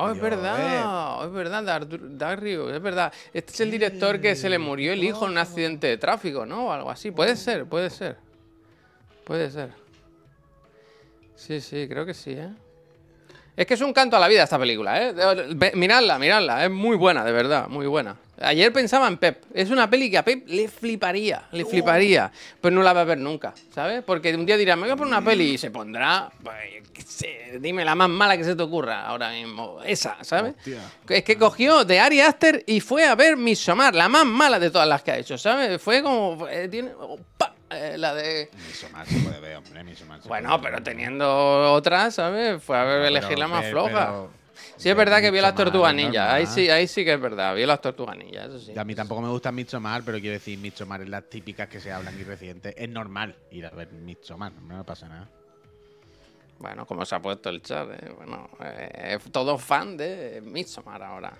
[0.00, 3.12] Oh, es Yo, verdad, es verdad, Dar- Dario, es verdad.
[3.32, 6.46] Este es el director que se le murió el hijo en un accidente de tráfico,
[6.46, 6.66] ¿no?
[6.68, 7.10] O algo así.
[7.10, 8.16] Puede ser, puede ser.
[9.24, 9.72] Puede ser.
[11.34, 12.50] Sí, sí, creo que sí, ¿eh?
[13.56, 15.14] Es que es un canto a la vida esta película, ¿eh?
[15.74, 18.16] Miradla, miradla, es muy buena, de verdad, muy buena.
[18.40, 19.44] Ayer pensaba en Pep.
[19.52, 22.30] Es una peli que a Pep le fliparía, le fliparía.
[22.60, 24.02] Pero no la va a ver nunca, ¿sabes?
[24.04, 26.56] Porque un día dirá, me voy a poner una peli y se pondrá, pues,
[26.92, 29.78] qué sé, dime la más mala que se te ocurra ahora mismo.
[29.84, 30.54] Esa, ¿sabes?
[30.56, 30.80] Hostia.
[31.08, 34.70] Es que cogió de Ari Aster y fue a ver Midsommar, la más mala de
[34.70, 35.80] todas las que ha hecho, ¿sabes?
[35.82, 36.46] Fue como.
[36.48, 38.50] eh, tiene, oh, pa, eh, la de.
[38.68, 39.82] Midsommar se puede ver, hombre.
[39.84, 40.84] Midsommar se Bueno, puede pero ver.
[40.84, 42.62] teniendo otras, ¿sabes?
[42.62, 44.06] Fue a ver, Pero- elegir la más pero- floja.
[44.06, 44.37] pero-
[44.76, 46.32] sí, es verdad que vio las tortugas ninja.
[46.32, 46.54] Ahí normal.
[46.54, 47.54] sí, ahí sí que es verdad.
[47.54, 48.72] Vio las tortugas ninja, eso sí.
[48.74, 51.80] Y a mí tampoco me gusta Midsommar, pero quiero decir, Midsommar es las típicas que
[51.80, 52.74] se hablan y recientes.
[52.76, 55.28] Es normal ir a ver Midsommar, no me pasa nada.
[56.58, 58.12] Bueno, como se ha puesto el chat, ¿eh?
[58.16, 61.32] Bueno, eh, todo fan de Midsommar ahora.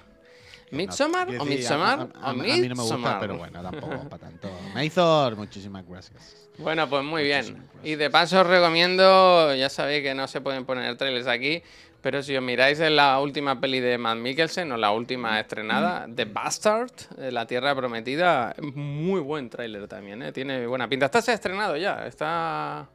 [0.70, 3.62] ¿Midsommar Quiero o Midsommar a- a- o a- a mí no me gusta, pero bueno,
[3.62, 4.48] tampoco para tanto.
[4.74, 6.48] Maizor, muchísimas gracias.
[6.58, 7.46] Bueno, pues muy bien.
[7.54, 7.84] Gracias.
[7.84, 11.62] Y de paso os recomiendo, ya sabéis que no se pueden poner trailers aquí,
[12.00, 16.06] pero si os miráis en la última peli de Matt Mikkelsen o la última estrenada,
[16.14, 20.32] The Bastard, eh, La Tierra Prometida, muy buen tráiler también, ¿eh?
[20.32, 21.06] tiene buena pinta.
[21.06, 22.88] Está se ha estrenado ya, está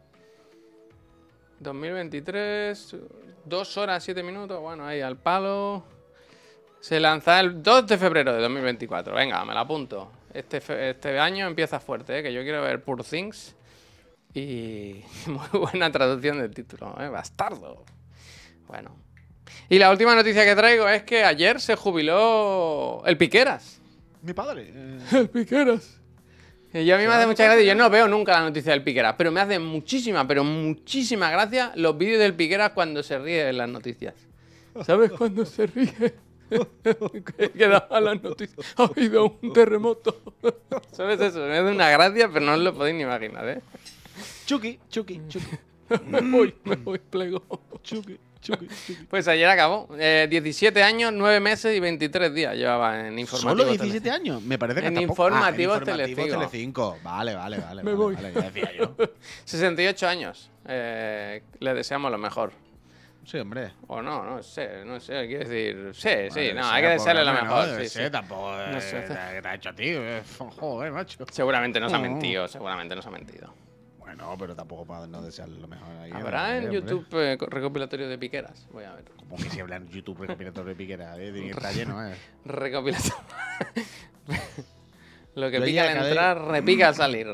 [1.59, 2.95] 2023,
[3.45, 5.83] dos horas, siete minutos, bueno, ahí al palo.
[6.79, 9.15] Se lanza el 2 de febrero de 2024.
[9.15, 10.11] Venga, me la apunto.
[10.33, 10.57] Este,
[10.89, 12.23] este año empieza fuerte, ¿eh?
[12.23, 13.55] que yo quiero ver Poor Things.
[14.33, 17.07] Y muy buena traducción del título, ¿eh?
[17.07, 17.85] Bastardo.
[18.67, 18.95] Bueno.
[19.69, 23.81] Y la última noticia que traigo es que ayer se jubiló el Piqueras.
[24.21, 24.71] Mi padre.
[24.73, 25.99] eh, El Piqueras.
[26.73, 27.63] Y yo a mí me hace mucha gracia.
[27.63, 31.71] Yo no veo nunca la noticia del Piqueras, pero me hace muchísima, pero muchísima gracia
[31.75, 34.15] los vídeos del Piqueras cuando se ríe en las noticias.
[34.83, 36.15] ¿Sabes cuando se ríe?
[37.37, 38.73] que que daba las noticias.
[38.77, 40.21] Ha habido un terremoto.
[40.91, 41.39] ¿Sabes eso?
[41.39, 43.61] Me hace una gracia, pero no os lo podéis ni imaginar, ¿eh?
[44.45, 45.57] Chucky, Chucky, Chucky,
[46.07, 47.41] me voy, me voy, plego.
[47.81, 49.05] Chucky, Chucky, Chucky.
[49.09, 49.87] Pues ayer acabó.
[49.97, 53.63] Eh, 17 años, 9 meses y 23 días llevaba en informativo.
[53.63, 56.37] Solo 17 años, me parece que En tampoco- informativos ah, en Telecinco.
[56.37, 56.97] Telecinco.
[57.03, 57.83] Vale, vale, vale.
[57.83, 58.15] Me vale, voy.
[58.15, 58.95] vale, ya decía yo.
[59.45, 60.49] 68 años.
[60.67, 62.51] Eh, le deseamos lo mejor.
[63.25, 63.71] Sí, hombre.
[63.87, 65.91] O no, no sé, no sé, quiero decir.
[65.93, 67.67] Sí, sí, Vale, no, hay que desearle lo mejor.
[67.69, 67.79] ¿no?
[67.79, 67.99] sí, sí.
[68.11, 68.99] tampoco No eh, sé.
[69.01, 69.83] te ha- te ha hecho a ti.
[69.87, 70.21] eh,
[70.59, 71.25] Joder, macho.
[71.31, 72.03] Seguramente nos ha No.
[72.03, 73.53] mentido, seguramente nos ha mentido.
[74.15, 75.89] Bueno, pero tampoco para no desearle lo mejor.
[75.97, 78.67] ahí, ¿Habrá en YouTube eh, co- recopilatorio de piqueras?
[78.71, 79.05] Voy a ver.
[79.17, 82.15] Como que si habla en YouTube recopilatorio de piquera, eh, que estar lleno, eh.
[82.45, 83.15] Recopilatorio.
[85.35, 87.27] Lo que Yo pica al entrar, repica al salir.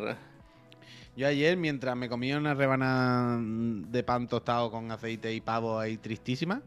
[1.17, 5.97] Yo ayer, mientras me comía una rebanada de pan tostado con aceite y pavo ahí
[5.97, 6.61] tristísima,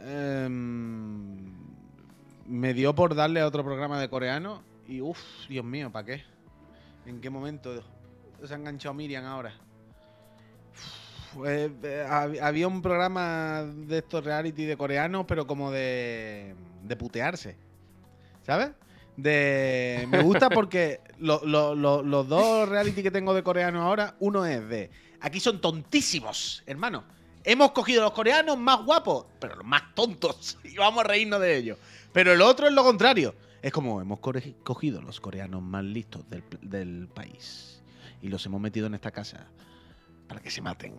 [0.00, 1.52] em,
[2.46, 5.20] me dio por darle a otro programa de coreano y uff,
[5.50, 6.22] Dios mío, ¿para qué?
[7.04, 7.74] ¿En qué momento
[8.46, 9.52] se ha enganchado Miriam ahora?
[11.36, 16.54] Uf, eh, eh, hab- había un programa de estos reality de coreanos, pero como de,
[16.82, 17.56] de putearse,
[18.44, 18.70] ¿sabes?
[19.16, 24.14] De, me gusta porque lo- lo- lo- los dos reality que tengo de coreano ahora,
[24.20, 24.90] uno es de.
[25.20, 27.04] Aquí son tontísimos, hermano.
[27.44, 30.58] Hemos cogido los coreanos más guapos, pero los más tontos.
[30.64, 31.78] Y vamos a reírnos de ellos.
[32.12, 33.34] Pero el otro es lo contrario.
[33.62, 37.79] Es como hemos cogido los coreanos más listos del, del país.
[38.22, 39.46] Y los hemos metido en esta casa
[40.28, 40.94] para que se maten.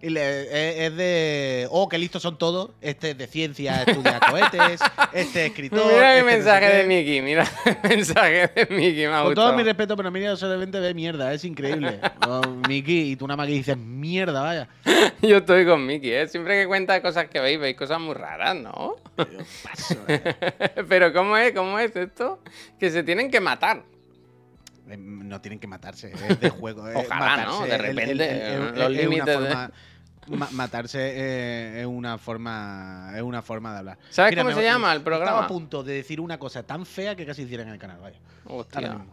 [0.00, 1.66] Y le- es, es de.
[1.70, 2.70] Oh, qué listos son todos.
[2.80, 4.80] Este es de ciencia, estudia cohetes.
[5.12, 5.84] Este es escritor.
[5.84, 7.46] Mira este mi no sé mensaje de Mickey, mira
[7.82, 11.34] el mensaje de Mickey, me ha Con todo mi respeto, pero Miriam solamente ve mierda,
[11.34, 12.00] es increíble.
[12.26, 14.68] Oh, Miki, y tú nada más que dices mierda, vaya.
[15.22, 16.28] Yo estoy con Mickey, ¿eh?
[16.28, 18.96] Siempre que cuenta cosas que veis, veis cosas muy raras, ¿no?
[19.18, 19.24] Yo
[19.62, 20.34] paso, eh.
[20.88, 21.52] Pero ¿cómo es?
[21.52, 22.40] ¿Cómo es esto?
[22.78, 23.82] Que se tienen que matar.
[24.88, 26.88] Eh, No tienen que matarse, es de juego.
[26.88, 27.62] es Ojalá, ¿no?
[27.62, 29.68] De el- el- repente, el- el- los límites de-
[30.36, 33.98] ma- matarse eh, es una forma es una forma de hablar.
[34.10, 35.44] ¿Sabes Mira, cómo se llama el Estaba programa?
[35.44, 38.18] a punto de decir una cosa tan fea que casi hicieran en el canal, vaya.
[38.46, 39.04] Hostia,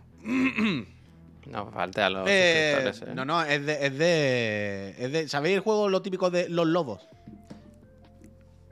[1.48, 3.12] no falte a los Eh, ¿eh?
[3.16, 6.68] no, no, es de, es de, es de- ¿Sabéis el juego lo típico de los
[6.68, 7.08] lobos?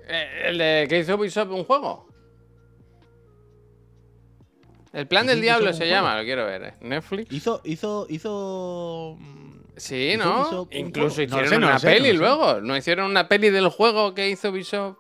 [0.08, 2.09] Eh, ¿El de que hizo Ubisoft un juego?
[4.92, 5.92] El plan ¿Hizo del diablo se juego?
[5.94, 6.64] llama, lo quiero ver.
[6.64, 6.74] ¿eh?
[6.82, 7.32] Netflix.
[7.32, 9.16] Hizo, hizo, hizo.
[9.20, 10.42] mm, Sí, ¿Hizo ¿no?
[10.42, 11.18] Ubisoft un Incluso?
[11.18, 12.60] No hicieron sé, no lo una sé, peli luego.
[12.62, 14.98] ¿No hicieron una peli del juego que hizo Ubisoft?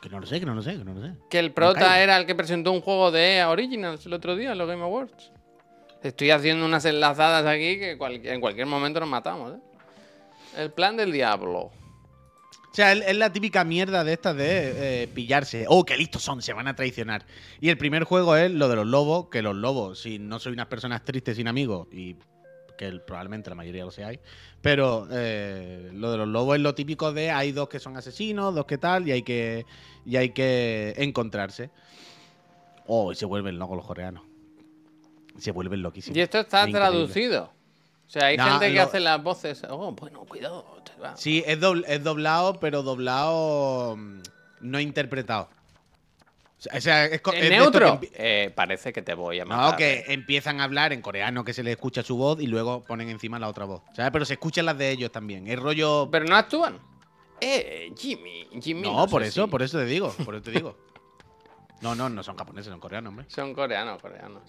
[0.00, 1.12] Que no lo sé, que no lo sé, que no lo sé.
[1.28, 4.52] Que el prota era el que presentó un juego de EA Originals el otro día
[4.52, 5.32] en los Game Awards.
[6.02, 9.60] Estoy haciendo unas enlazadas aquí que cual- en cualquier momento nos matamos, ¿eh?
[10.56, 11.70] El plan del diablo.
[12.70, 15.64] O sea, es es la típica mierda de estas de eh, pillarse.
[15.68, 17.26] Oh, qué listos son, se van a traicionar.
[17.60, 20.52] Y el primer juego es lo de los lobos, que los lobos, si no soy
[20.52, 22.16] unas personas tristes sin amigos y
[22.78, 24.20] que probablemente la mayoría lo seáis.
[24.62, 28.54] Pero eh, lo de los lobos es lo típico de hay dos que son asesinos,
[28.54, 29.66] dos que tal, y hay que,
[30.06, 31.70] y hay que encontrarse.
[32.86, 34.22] Oh, y se vuelven locos los coreanos.
[35.38, 36.16] Se vuelven loquísimos.
[36.16, 37.52] Y esto está Es traducido.
[38.10, 39.62] O sea, hay No, gente que lo- hace las voces.
[39.70, 40.66] Oh, bueno, cuidado.
[41.14, 44.18] Sí, es, dobl- es doblado, pero doblado mm,
[44.62, 45.48] no interpretado.
[46.74, 48.00] O sea, es, ¿En es neutro?
[48.00, 49.76] que Eh, parece que te voy a No, matar.
[49.78, 53.08] que empiezan a hablar en coreano que se les escucha su voz y luego ponen
[53.10, 53.82] encima la otra voz.
[53.94, 54.10] ¿Sabes?
[54.10, 55.46] Pero se escuchan las de ellos también.
[55.46, 56.08] Es rollo.
[56.10, 56.80] Pero no actúan.
[57.40, 58.48] Eh, Jimmy.
[58.60, 58.82] Jimmy.
[58.82, 60.12] No, por eso, si- por eso te digo.
[60.24, 60.76] Por eso te digo.
[61.80, 63.26] No, no, no son japoneses, son coreanos, hombre.
[63.28, 64.42] Son coreanos, coreanos.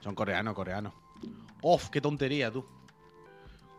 [0.00, 0.94] Son coreanos, coreanos.
[1.62, 2.64] Uf, qué tontería, tú.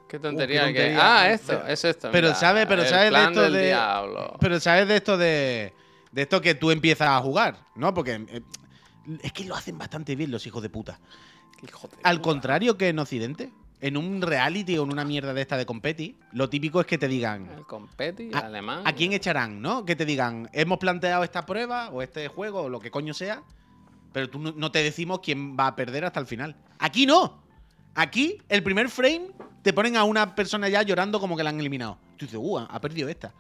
[0.08, 0.68] Qué tontería.
[0.68, 1.00] qué que- tontería.
[1.22, 2.10] Ah, esto, Pero- es esto.
[2.12, 4.38] pero sabes- pero sabes de esto de- diablo.
[4.40, 5.74] Pero sabes de esto de.
[6.12, 7.94] De esto que tú empiezas a jugar, ¿no?
[7.94, 8.26] Porque.
[8.28, 8.42] eh,
[9.24, 11.00] es que lo hacen bastante bien los hijos de puta.
[11.66, 12.22] Hijo de Al puta.
[12.30, 16.18] contrario que en Occidente, en un reality o en una mierda de esta de competi,
[16.34, 17.50] lo típico es que te digan.
[17.58, 18.82] El competi, el ¿A, alemán.
[18.86, 19.86] ¿A quién echarán, no?
[19.86, 23.42] Que te digan, hemos planteado esta prueba o este juego o lo que coño sea,
[24.14, 26.56] pero tú no, te decimos quién va a perder hasta el final.
[26.80, 27.42] Aquí no.
[27.96, 29.32] Aquí, el primer frame,
[29.62, 31.98] te ponen a una persona ya llorando como que la han eliminado.
[32.18, 33.34] Tú dices, uh, ha perdido esta.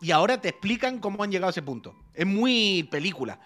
[0.00, 1.94] Y ahora te explican cómo han llegado a ese punto.
[2.14, 3.40] Es muy película.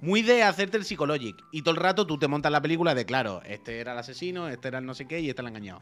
[0.00, 1.36] Muy de hacerte el psicologic.
[1.52, 4.48] Y todo el rato tú te montas la película de, claro, este era el asesino,
[4.48, 5.80] este era el no sé qué y este lo ha engañado.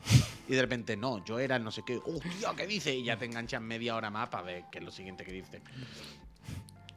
[0.48, 2.00] Y de repente, no, yo era el no sé qué.
[2.04, 2.94] ¡Hostia, qué dice!
[2.94, 5.60] Y ya te enganchan media hora más para ver qué es lo siguiente que dice.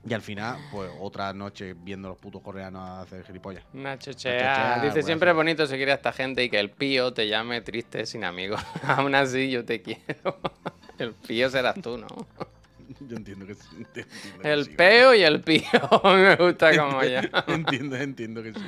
[0.05, 3.63] Y al final, pues otra noche viendo a los putos coreanos hacer gilipollas.
[3.73, 4.37] Una chochea,
[4.77, 4.81] chochea.
[4.85, 8.05] Dice, siempre es bonito seguir a esta gente y que el pío te llame triste
[8.05, 8.61] sin amigos.
[8.83, 10.39] Aún así, yo te quiero.
[10.97, 12.07] El pío serás tú, ¿no?
[13.01, 13.67] Yo entiendo que sí.
[13.77, 14.71] entiendo que El sí.
[14.75, 15.61] peo y el pío.
[16.05, 17.21] Me gusta como ya.
[17.47, 18.61] entiendo, entiendo que sí.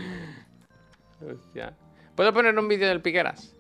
[1.26, 1.74] Hostia.
[2.16, 3.56] ¿Puedo poner un vídeo del Piqueras?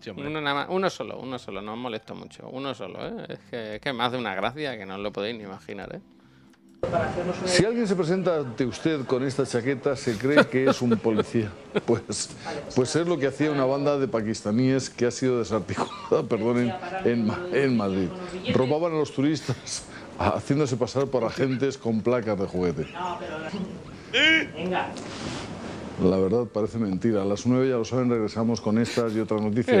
[0.00, 0.10] Sí.
[0.10, 2.48] Uno, nada más- uno solo, uno solo, no os molesto mucho.
[2.48, 3.26] Uno solo, ¿eh?
[3.28, 5.94] Es que, es que me hace una gracia que no os lo podéis ni imaginar,
[5.94, 6.00] ¿eh?
[7.46, 11.50] Si alguien se presenta ante usted con esta chaqueta, se cree que es un policía.
[11.86, 12.28] Pues,
[12.76, 16.72] pues es lo que hacía una banda de pakistaníes que ha sido desarticulada, perdonen,
[17.04, 18.08] en, Ma- en Madrid.
[18.54, 19.84] Robaban a los turistas
[20.18, 22.86] haciéndose pasar por agentes con placas de juguete.
[26.04, 27.22] La verdad parece mentira.
[27.22, 29.76] A las nueve ya lo saben, regresamos con estas y otras noticias.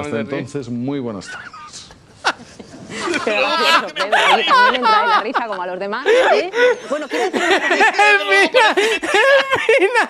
[0.00, 1.50] Hasta entonces, muy buenas tardes.
[2.88, 4.16] Qué gracioso, Pedro.
[4.34, 6.06] Oye, también le trae la risa como a los demás.
[6.06, 6.50] ¿eh?
[6.88, 7.78] Bueno, quiero decir una cosa.
[8.08, 9.00] El final, el
[9.88, 10.08] final,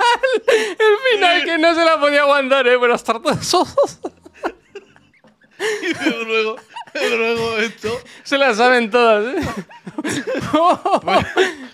[0.78, 2.76] el final que no se la podía aguantar, ¿eh?
[2.76, 3.54] Buenas tardes.
[5.82, 6.56] Y desde luego,
[6.94, 8.00] desde luego esto.
[8.22, 9.40] Se la saben todas, ¿eh?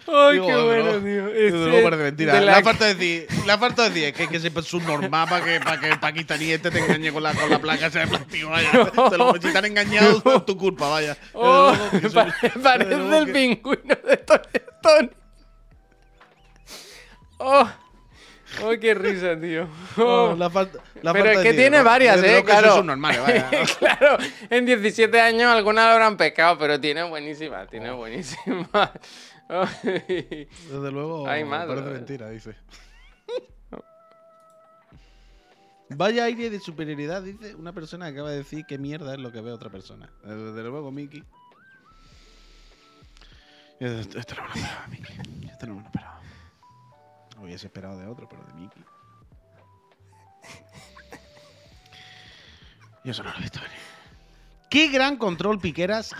[0.06, 1.26] ¡Ay, Digo, qué bueno, luego- tío!
[1.26, 2.40] Desde Ese luego parece mentira.
[2.40, 2.62] La...
[2.62, 5.60] falta de decir, la falta de decir es que hay que ser subnormal para que,
[5.60, 8.50] para que el pakistaní este te engañe con la, con la placa esa de plástico,
[8.50, 8.70] vaya.
[9.10, 11.16] Te lo, si te han engañado, es tu culpa, vaya.
[11.32, 15.10] Oh, luego que eso- pare- desde parece el que- pingüino de Tony.
[17.38, 17.68] Oh,
[18.62, 19.68] oh, qué risa, tío.
[19.96, 20.28] Oh.
[20.30, 21.84] No, la falta, la Pero es que tiene ¿no?
[21.84, 22.36] varias, ¿eh?
[22.38, 22.76] que Claro.
[22.76, 23.50] subnormales, vaya.
[23.78, 24.18] claro,
[24.50, 28.68] en 17 años algunas lo habrán pescado, pero tiene buenísima, tiene buenísima.
[29.48, 30.48] Ay.
[30.70, 32.54] Desde luego, Hay más, parece mentira, dice.
[35.90, 39.30] Vaya aire de superioridad, dice una persona que acaba de decir qué mierda es lo
[39.30, 40.10] que ve otra persona.
[40.24, 41.22] Desde luego, Miki.
[43.78, 45.46] Esto, no me lo esperaba, Miki.
[45.46, 46.13] Esto no me lo esperaba.
[47.44, 48.80] Hubiese esperado de otro, pero de Miki.
[53.04, 53.76] Yo eso no lo he visto venir.
[54.70, 56.12] ¡Qué gran control, Piqueras!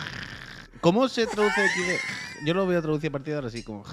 [0.83, 1.99] ¿Cómo se traduce de.?
[2.45, 3.85] Yo lo voy a traducir a partir de ahora así como.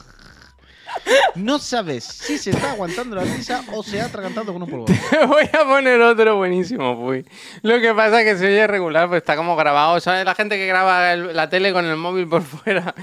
[1.35, 4.85] No sabes si se está aguantando la risa o se ha atragantado con un polvo.
[5.27, 7.25] Voy a poner otro buenísimo, fui.
[7.61, 9.99] Lo que pasa es que se oye regular, pues está como grabado.
[9.99, 10.25] ¿Sabes?
[10.25, 12.93] La gente que graba el- la tele con el móvil por fuera.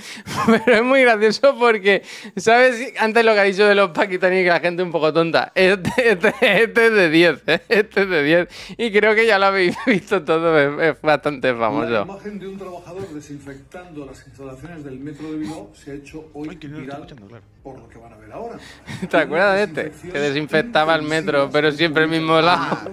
[0.47, 2.03] Pero es muy gracioso porque,
[2.37, 2.93] ¿sabes?
[2.99, 5.53] Antes lo que ha dicho de los pakistaníes, que la gente es un poco tonta.
[5.55, 7.61] Este, este- este es de 10, ¿eh?
[7.69, 8.49] Este es de 10.
[8.77, 12.03] Y creo que ya lo habéis visto todo, es, es bastante La famoso.
[12.03, 16.49] imagen de un trabajador desinfectando las instalaciones del metro de Bilbao se ha hecho hoy
[16.51, 17.43] Ay, que no viral claro.
[17.63, 18.59] por lo que van a ver ahora.
[19.11, 20.11] ¿Te acuerdas de este?
[20.11, 22.93] Que desinfectaba el metro, pero siempre el mismo lado.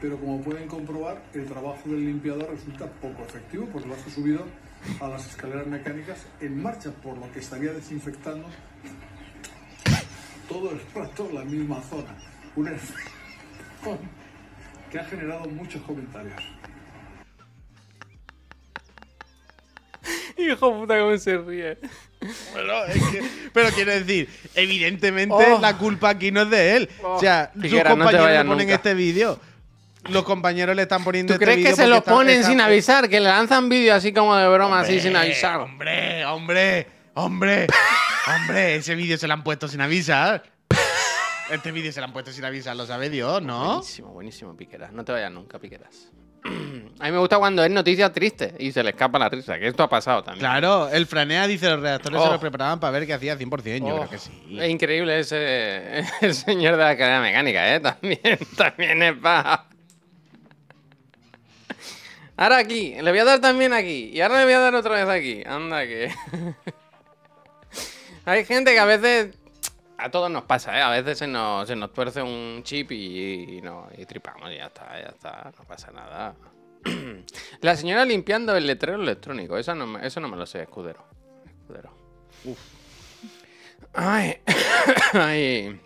[0.00, 4.44] Pero como pueden comprobar, el trabajo del limpiador resulta poco efectivo, pues lo hace subido
[5.00, 8.46] a las escaleras mecánicas en marcha, por lo que estaría desinfectando
[10.48, 12.14] todo el rato la misma zona.
[12.56, 13.98] Un efecto
[14.90, 16.34] que ha generado muchos comentarios.
[20.36, 21.78] Hijo puta, cómo se ríe.
[22.54, 23.22] Pero, es que-
[23.52, 25.58] pero quiero decir, evidentemente Oh.
[25.60, 26.90] la culpa aquí no es de él.
[27.02, 27.14] Oh.
[27.14, 28.74] O sea, sus Figuera, no compañeros vayas le ponen nunca.
[28.76, 29.40] este vídeo.
[30.10, 32.60] los compañeros le están poniendo ¿Tú este crees que vídeo se lo ponen está- sin
[32.60, 33.08] avisar?
[33.08, 35.60] Que le lanzan vídeos así como de broma, así sin avisar.
[35.60, 37.66] Hombre, hombre, hombre,
[38.26, 40.42] hombre, ese vídeo se lo han puesto sin avisar.
[41.50, 43.76] Este vídeo se lo han puesto sin avisar, lo sabe Dios, ¿no?
[43.76, 44.92] Buenísimo, buenísimo, Piqueras.
[44.92, 46.10] No te vayas nunca, Piqueras.
[47.00, 49.66] A mí me gusta cuando es noticia triste y se le escapa la risa, que
[49.66, 50.40] esto ha pasado también.
[50.40, 52.30] Claro, el Franea dice los redactores se Oh.
[52.32, 53.78] los preparaban para ver qué hacía 100%.
[53.88, 54.30] Yo Oh, creo que sí.
[54.58, 57.80] Es increíble ese el señor de la cadena mecánica, ¿eh?
[57.80, 59.66] También, también es para...
[62.36, 64.10] Ahora aquí, le voy a dar también aquí.
[64.12, 65.42] Y ahora le voy a dar otra vez aquí.
[65.46, 66.10] Anda que...
[68.24, 69.34] Hay gente que a veces...
[69.96, 70.82] A todos nos pasa, ¿eh?
[70.82, 74.56] A veces se nos, se nos tuerce un chip y, y no, y tripamos y
[74.56, 75.52] ya está, ya está.
[75.56, 76.34] No pasa nada.
[77.60, 79.56] La señora limpiando el letrero electrónico.
[79.56, 81.04] Esa no eso no me lo sé, escudero.
[81.62, 81.90] Escudero.
[83.92, 84.38] Ay,
[85.12, 85.80] ay,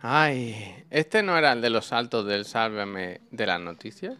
[0.00, 0.84] ay.
[0.90, 4.18] Este no era el de los saltos del sálvame de las noticias.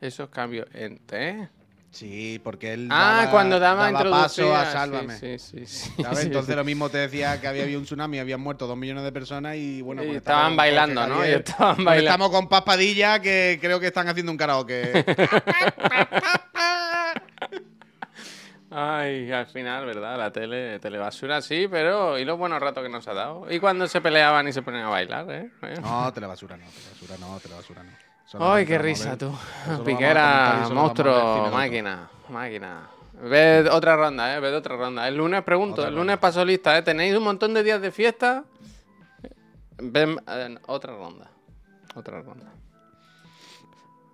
[0.00, 1.48] Esos cambios en ¿eh?
[1.92, 2.88] Sí, porque él.
[2.90, 5.18] Ah, daba- cuando daba, daba paso a Sálvame.
[5.18, 6.20] Sí, sí, sí, ¿Sabes?
[6.20, 9.02] sí, Entonces lo mismo te decía que había habido un tsunami, habían muerto dos millones
[9.02, 11.26] de personas y bueno, Y pues estaban bailando, ¿no?
[11.26, 12.08] Y estaban pues bailando.
[12.10, 15.04] Estamos con Paz Padilla que creo que están haciendo un karaoke.
[18.72, 20.16] Ay, al final, ¿verdad?
[20.16, 23.50] La tele, telebasura sí, pero ¿y los buenos ratos que nos ha dado?
[23.50, 25.26] ¿Y cuando se peleaban y se ponían a bailar?
[25.28, 25.50] ¿Eh?
[25.82, 27.90] no, telebasura no, telebasura no, telebasura no.
[28.38, 29.32] Ay, qué risa tú.
[29.84, 32.88] Piquera, monstruo, máquina, máquina.
[33.22, 35.06] Ved otra ronda, eh, ved otra ronda.
[35.06, 36.82] El lunes pregunto, el lunes paso lista, eh.
[36.82, 38.44] ¿Tenéis un montón de días de fiesta?
[39.78, 41.30] Ven, eh, otra ronda.
[41.94, 42.46] Otra ronda.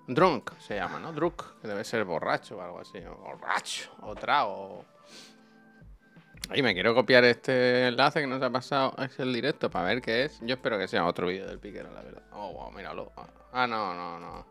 [0.08, 1.12] Drunk se llama, ¿no?
[1.12, 2.98] Drunk, que debe ser borracho o algo así.
[3.00, 4.84] Borracho, o trago.
[6.48, 8.94] Ay, me quiero copiar este enlace que nos ha pasado.
[9.02, 10.38] Es el directo para ver qué es.
[10.42, 12.22] Yo espero que sea otro vídeo del piquero, la verdad.
[12.32, 13.12] Oh, wow, míralo.
[13.52, 14.46] Ah, no, no, no.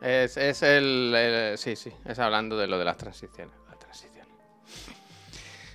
[0.00, 1.92] Es, es el, el- Sí, sí.
[2.06, 3.52] Es hablando de lo de las transiciones.
[3.66, 3.67] Las transiciones.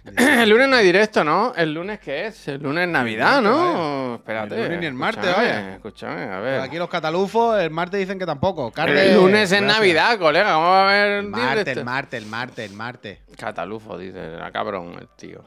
[0.05, 1.53] El lunes no hay directo, ¿no?
[1.55, 2.47] ¿El lunes qué es?
[2.49, 4.15] El lunes es Navidad, ¿no?
[4.15, 4.55] Espérate.
[4.55, 5.75] El lunes ni el martes, escúchame, vaya.
[5.75, 6.59] Escúchame, a ver.
[6.59, 8.73] Aquí los catalufos el martes dicen que tampoco.
[8.75, 9.61] El lunes es gracias.
[9.61, 10.53] Navidad, colega.
[10.55, 13.19] ¿Cómo va a haber El martes, el martes, el martes, el martes.
[13.37, 14.19] Catalufo, dice.
[14.19, 15.41] Era cabrón el tío.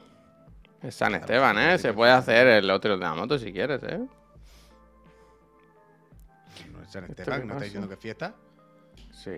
[0.83, 1.77] Es San Esteban, ¿eh?
[1.79, 4.01] Se puede hacer el otro de la moto si quieres, ¿eh?
[6.73, 8.35] No es San ¿Esto Esteban, ¿no está diciendo que es fiesta?
[9.13, 9.33] Sí.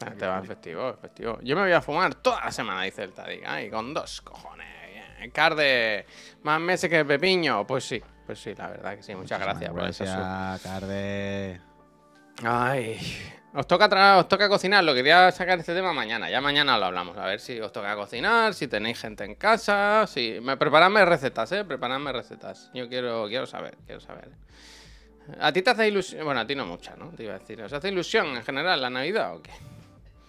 [0.00, 1.38] San Esteban es festivo, es festivo.
[1.42, 3.44] Yo me voy a fumar toda la semana, dice el Tadic.
[3.46, 4.66] Ay, con dos cojones.
[5.30, 6.06] Carde,
[6.42, 7.66] más meses que el Pepiño.
[7.66, 9.14] Pues sí, pues sí, la verdad que sí.
[9.14, 10.16] Muchas gracias por esa sub.
[10.16, 11.60] Gracias, Carde.
[12.42, 12.98] Ay,
[13.52, 14.82] os toca, os toca cocinar.
[14.82, 16.30] Lo quería sacar este tema mañana.
[16.30, 17.18] Ya mañana lo hablamos.
[17.18, 20.06] A ver si os toca cocinar, si tenéis gente en casa.
[20.06, 20.38] Si...
[20.40, 21.66] Me, preparadme recetas, ¿eh?
[21.66, 22.70] Preparadme recetas.
[22.72, 24.30] Yo quiero, quiero saber, quiero saber.
[25.38, 26.24] ¿A ti te hace ilusión?
[26.24, 27.10] Bueno, a ti no mucha, ¿no?
[27.10, 27.60] Te iba a decir.
[27.60, 29.52] ¿Os hace ilusión en general la Navidad o qué?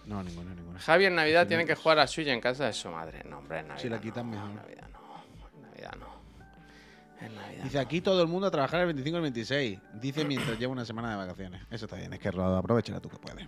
[0.06, 0.78] No, ninguna, ninguna.
[0.80, 3.22] Javi en Navidad tiene que jugar a suya en casa de su madre.
[3.28, 3.82] No, hombre, en Navidad.
[3.82, 4.50] Si la quitan, no, mejor.
[4.50, 5.56] En Navidad no.
[5.56, 7.26] En Navidad no.
[7.26, 7.64] En Navidad.
[7.64, 9.78] Dice aquí todo el mundo a trabajar el 25 y el 26.
[9.94, 11.62] Dice mientras lleva una semana de vacaciones.
[11.70, 13.46] Eso está bien, es que Rodo, aprovechela tú que puedes.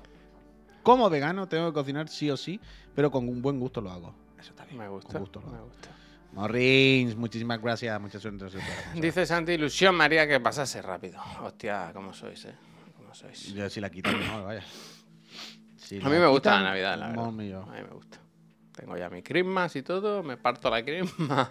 [0.83, 2.61] Como vegano tengo que cocinar sí o sí,
[2.95, 4.15] pero con un buen gusto lo hago.
[4.39, 4.79] Eso está bien.
[4.79, 5.13] Me gusta.
[5.13, 5.67] Con gusto lo Me hago.
[5.67, 5.89] gusta.
[6.33, 8.01] Morrins, muchísimas gracias.
[8.01, 8.45] Mucha suerte.
[8.95, 11.21] Dice Santi, ilusión, María, que pasase rápido.
[11.43, 12.55] Hostia, ¿cómo sois, eh?
[12.97, 13.55] ¿Cómo sois?
[13.55, 14.63] Yo si la quitan mejor, vaya.
[15.85, 17.31] Si A mí me gusta la Navidad, la verdad.
[17.31, 17.63] mío.
[17.63, 18.19] A mí me gusta.
[18.75, 21.49] Tengo ya mi Christmas y todo, me parto la Christmas.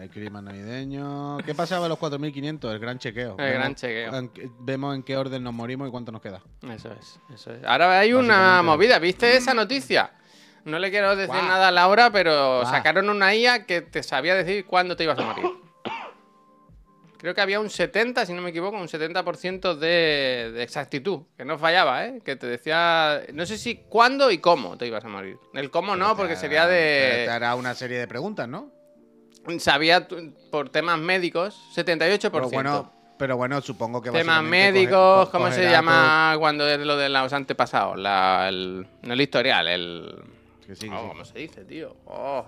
[0.00, 1.38] Ay, clima navideño.
[1.44, 2.72] ¿Qué pasaba en los 4.500?
[2.72, 3.36] El gran chequeo.
[3.38, 4.14] El gran chequeo.
[4.16, 6.42] en vemos en qué orden nos morimos y cuánto nos queda.
[6.62, 7.64] eso es, eso es.
[7.64, 10.12] Ahora hay una movida, ¿viste esa noticia?
[10.64, 14.66] No le quiero decir nada a Laura, pero sacaron una IA que te sabía decir
[14.66, 15.46] cuándo te ibas a morir.
[17.20, 21.44] Creo que había un 70, si no me equivoco, un 70% de, de exactitud, que
[21.44, 22.22] no fallaba, ¿eh?
[22.24, 25.36] Que te decía, no sé si cuándo y cómo te ibas a morir.
[25.52, 27.28] El cómo no, porque sería Te de...
[27.28, 28.70] hará una serie de preguntas, ¿no?
[29.58, 30.08] Sabía
[30.50, 32.30] por temas médicos, 78%.
[32.30, 37.10] Pero bueno, pero bueno, supongo que temas médicos, ¿cómo se llama cuando es lo de
[37.10, 37.98] los antepasados?
[37.98, 40.24] La, el, no el historial, el...
[40.60, 41.96] sí, que Oh, sí, ¿Cómo se dice, tío?
[42.06, 42.46] Oh.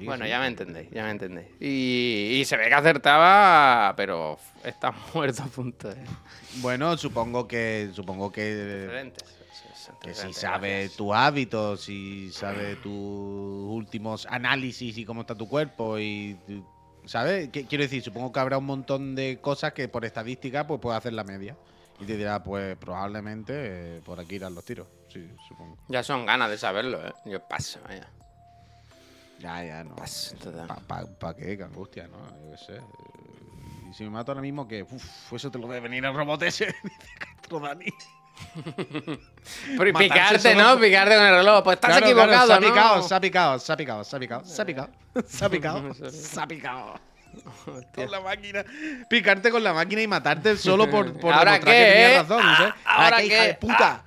[0.00, 0.30] Sí, bueno, sí.
[0.30, 1.48] ya me entendéis, ya me entendéis.
[1.60, 5.96] Y, y se ve que acertaba, pero está muerto a punto de...
[6.56, 9.10] Bueno, supongo que supongo que,
[10.02, 15.98] que si sabe tus hábitos, si sabe tus últimos análisis y cómo está tu cuerpo
[15.98, 16.36] y
[17.04, 17.48] ¿sabes?
[17.50, 20.96] ¿Qué- Quiero decir, supongo que habrá un montón de cosas que por estadística pues puede
[20.96, 21.56] hacer la media
[22.00, 24.86] y te dirá pues probablemente eh, por aquí irán los tiros.
[25.12, 25.76] Sí, supongo.
[25.88, 27.12] Ya son ganas de saberlo, ¿eh?
[27.26, 28.08] Yo paso, vaya.
[29.40, 29.96] Ya, ya, no.
[29.96, 31.56] ¿Para pa, pa qué?
[31.56, 32.18] Qué angustia, ¿no?
[32.44, 32.80] Yo qué sé.
[33.90, 36.42] Y si me mato ahora mismo, que uff, eso te lo debe venir el robot
[36.42, 36.66] ese.
[37.50, 37.86] Dice Dani.
[39.76, 40.78] Pero picarte, ¿no?
[40.78, 41.64] Picarte con el reloj.
[41.64, 42.66] Pues estás Claro, equivocado, claro, se ha ¿no?
[42.66, 44.90] picado, se ha picado, se ha picado, se ha picado, se ha picado,
[45.26, 47.00] se ha picado, se ha picado, se ha picado.
[47.94, 48.64] Con la máquina.
[49.08, 52.18] Picarte con la máquina y matarte solo por, por ¿Ahora demostrar qué, que tenías eh?
[52.18, 52.40] razón.
[52.42, 52.74] Ah,
[53.04, 54.04] ¿ahora qué, hija de puta.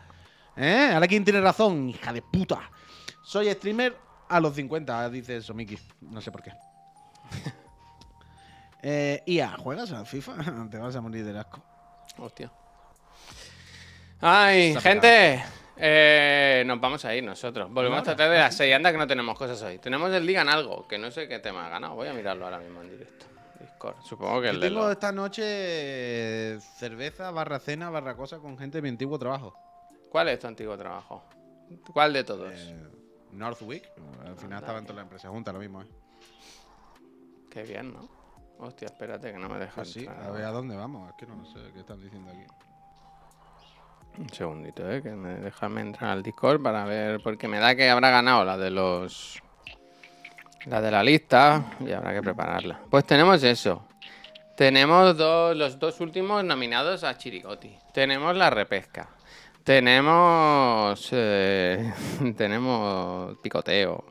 [0.57, 0.91] ¿Eh?
[0.93, 2.69] Ahora quién tiene razón, hija de puta.
[3.23, 3.95] Soy streamer
[4.35, 5.77] a los 50, dice eso, Miki.
[6.01, 6.51] No sé por qué.
[8.81, 10.35] eh, IA, ¿juegas a FIFA?
[10.71, 11.61] Te vas a morir del asco.
[12.17, 12.51] Hostia.
[14.21, 15.43] Ay, gente.
[15.77, 17.71] eh, nos vamos a ir nosotros.
[17.71, 18.73] Volvemos a tratar de las 6.
[18.73, 19.79] Anda que no tenemos cosas hoy.
[19.79, 21.95] Tenemos el Digan Algo, que no sé qué tema ha ganado.
[21.95, 23.25] Voy a mirarlo ahora mismo en directo.
[23.59, 23.95] Discord.
[24.03, 28.57] Supongo que el de tengo los- esta noche eh, cerveza, barra cena, barra cosa con
[28.57, 29.57] gente de mi antiguo trabajo.
[30.09, 31.23] ¿Cuál es tu antiguo trabajo?
[31.91, 32.53] ¿Cuál de todos?
[32.53, 32.75] Eh,
[33.33, 33.89] Northwick.
[34.25, 35.87] Al final estaban todas las empresas juntas, lo mismo, ¿eh?
[37.49, 38.09] Qué bien, ¿no?
[38.59, 39.75] Hostia, espérate que no me dejas.
[39.75, 40.23] Pues sí, entrar.
[40.23, 41.09] a ver a dónde vamos.
[41.09, 42.45] Es que no sé qué están diciendo aquí.
[44.17, 45.01] Un segundito, ¿eh?
[45.01, 47.21] Que me, déjame entrar al Discord para ver.
[47.21, 49.41] Porque me da que habrá ganado la de los.
[50.65, 51.75] La de la lista.
[51.79, 52.79] Y habrá que prepararla.
[52.89, 53.87] Pues tenemos eso.
[54.55, 57.75] Tenemos dos, los dos últimos nominados a Chirigoti.
[57.91, 59.09] Tenemos la repesca.
[59.63, 61.09] Tenemos.
[61.11, 61.93] eh,
[62.37, 64.03] tenemos picoteo.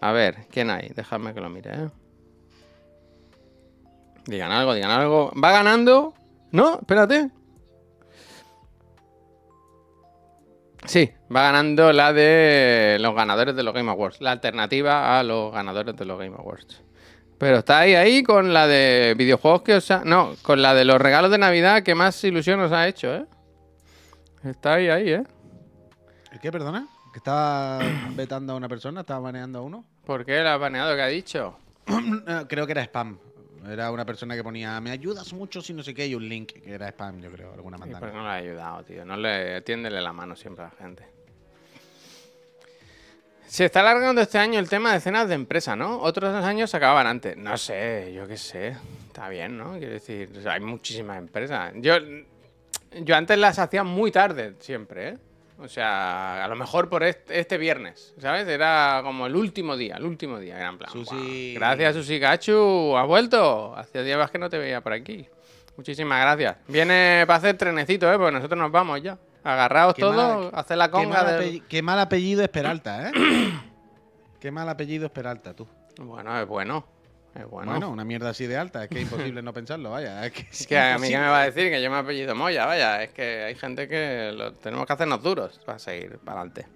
[0.00, 0.90] A ver, ¿quién hay?
[0.94, 1.88] Déjame que lo mire, ¿eh?
[4.26, 5.32] Digan algo, digan algo.
[5.42, 6.14] Va ganando.
[6.52, 7.30] No, espérate.
[10.86, 14.20] Sí, va ganando la de los ganadores de los Game Awards.
[14.20, 16.82] La alternativa a los ganadores de los Game Awards.
[17.38, 20.04] Pero está ahí, ahí con la de videojuegos que os ha...
[20.04, 23.26] No, con la de los regalos de Navidad que más ilusión os ha hecho, ¿eh?
[24.44, 25.24] Está ahí, ahí, ¿eh?
[26.30, 26.86] ¿El qué, perdona?
[27.12, 27.78] ¿Que estaba
[28.14, 29.00] vetando a una persona?
[29.00, 29.84] ¿Estaba baneando a uno?
[30.04, 31.58] ¿Por qué la ha baneado que ha dicho?
[32.26, 33.18] Eh, creo que era spam.
[33.66, 36.52] Era una persona que ponía, me ayudas mucho si no sé qué, y un link,
[36.52, 38.06] que era spam, yo creo, alguna ¿Y mandanga.
[38.06, 39.04] qué no le ha ayudado, tío?
[39.04, 41.06] No le tiéndele la mano siempre a la gente.
[43.46, 45.98] Se está alargando este año el tema de cenas de empresa, ¿no?
[46.00, 47.36] Otros dos años se acababan antes.
[47.36, 48.76] No sé, yo qué sé.
[49.06, 49.78] Está bien, ¿no?
[49.78, 51.72] Quiero decir, o sea, hay muchísimas empresas.
[51.76, 51.94] Yo,
[53.02, 55.18] yo antes las hacía muy tarde, siempre, ¿eh?
[55.58, 58.46] O sea, a lo mejor por este, este viernes, ¿sabes?
[58.48, 60.56] Era como el último día, el último día.
[60.58, 61.14] Era en plan, Susi.
[61.14, 62.96] "Guau, Gracias, Susi Gachu.
[62.96, 63.74] ¿Has vuelto?
[63.76, 65.26] Hacía días que no te veía por aquí.
[65.76, 66.56] Muchísimas gracias.
[66.68, 68.16] Viene para hacer trenecito, ¿eh?
[68.18, 69.16] Porque nosotros nos vamos ya.
[69.44, 72.48] Agarraos Qué todos, mal- hacer la Qué conga mal, del- apelli- qué mal apellido es
[72.48, 73.12] Peralta, ¿eh?
[74.40, 75.68] qué mal apellido es Peralta, tú.
[75.98, 76.84] Bueno, es bueno.
[77.34, 77.72] Es bueno.
[77.72, 80.24] Bueno, una mierda así de alta, es que es imposible no pensarlo, vaya.
[80.24, 82.34] Es que, es que a mí que me va a decir que yo me apellido
[82.34, 83.02] Moya, vaya.
[83.02, 86.66] Es que hay gente que lo, tenemos que hacernos duros para seguir para adelante.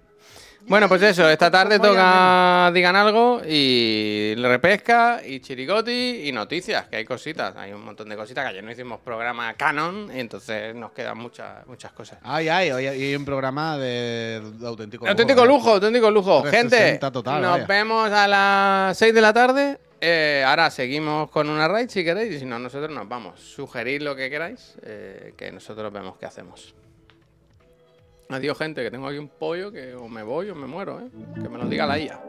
[0.67, 6.97] Bueno, pues eso, esta tarde toca Digan Algo y repesca y chirigoti y noticias, que
[6.97, 7.55] hay cositas.
[7.55, 11.17] Hay un montón de cositas que ayer no hicimos programa canon y entonces nos quedan
[11.17, 12.19] muchas, muchas cosas.
[12.23, 15.11] Ay, ay, hoy hay un programa de, de auténtico lujo.
[15.11, 15.47] Auténtico ¿eh?
[15.47, 16.43] lujo, auténtico lujo.
[16.43, 17.65] Gente, 360 total, nos vaya.
[17.65, 19.79] vemos a las 6 de la tarde.
[20.01, 23.39] Eh, ahora seguimos con una raid si queréis y si no, nosotros nos vamos.
[23.39, 26.73] Sugerid lo que queráis, eh, que nosotros vemos qué hacemos.
[28.29, 31.09] Adiós, gente, que tengo aquí un pollo que o me voy o me muero, ¿eh?
[31.41, 32.21] Que me lo diga la IA.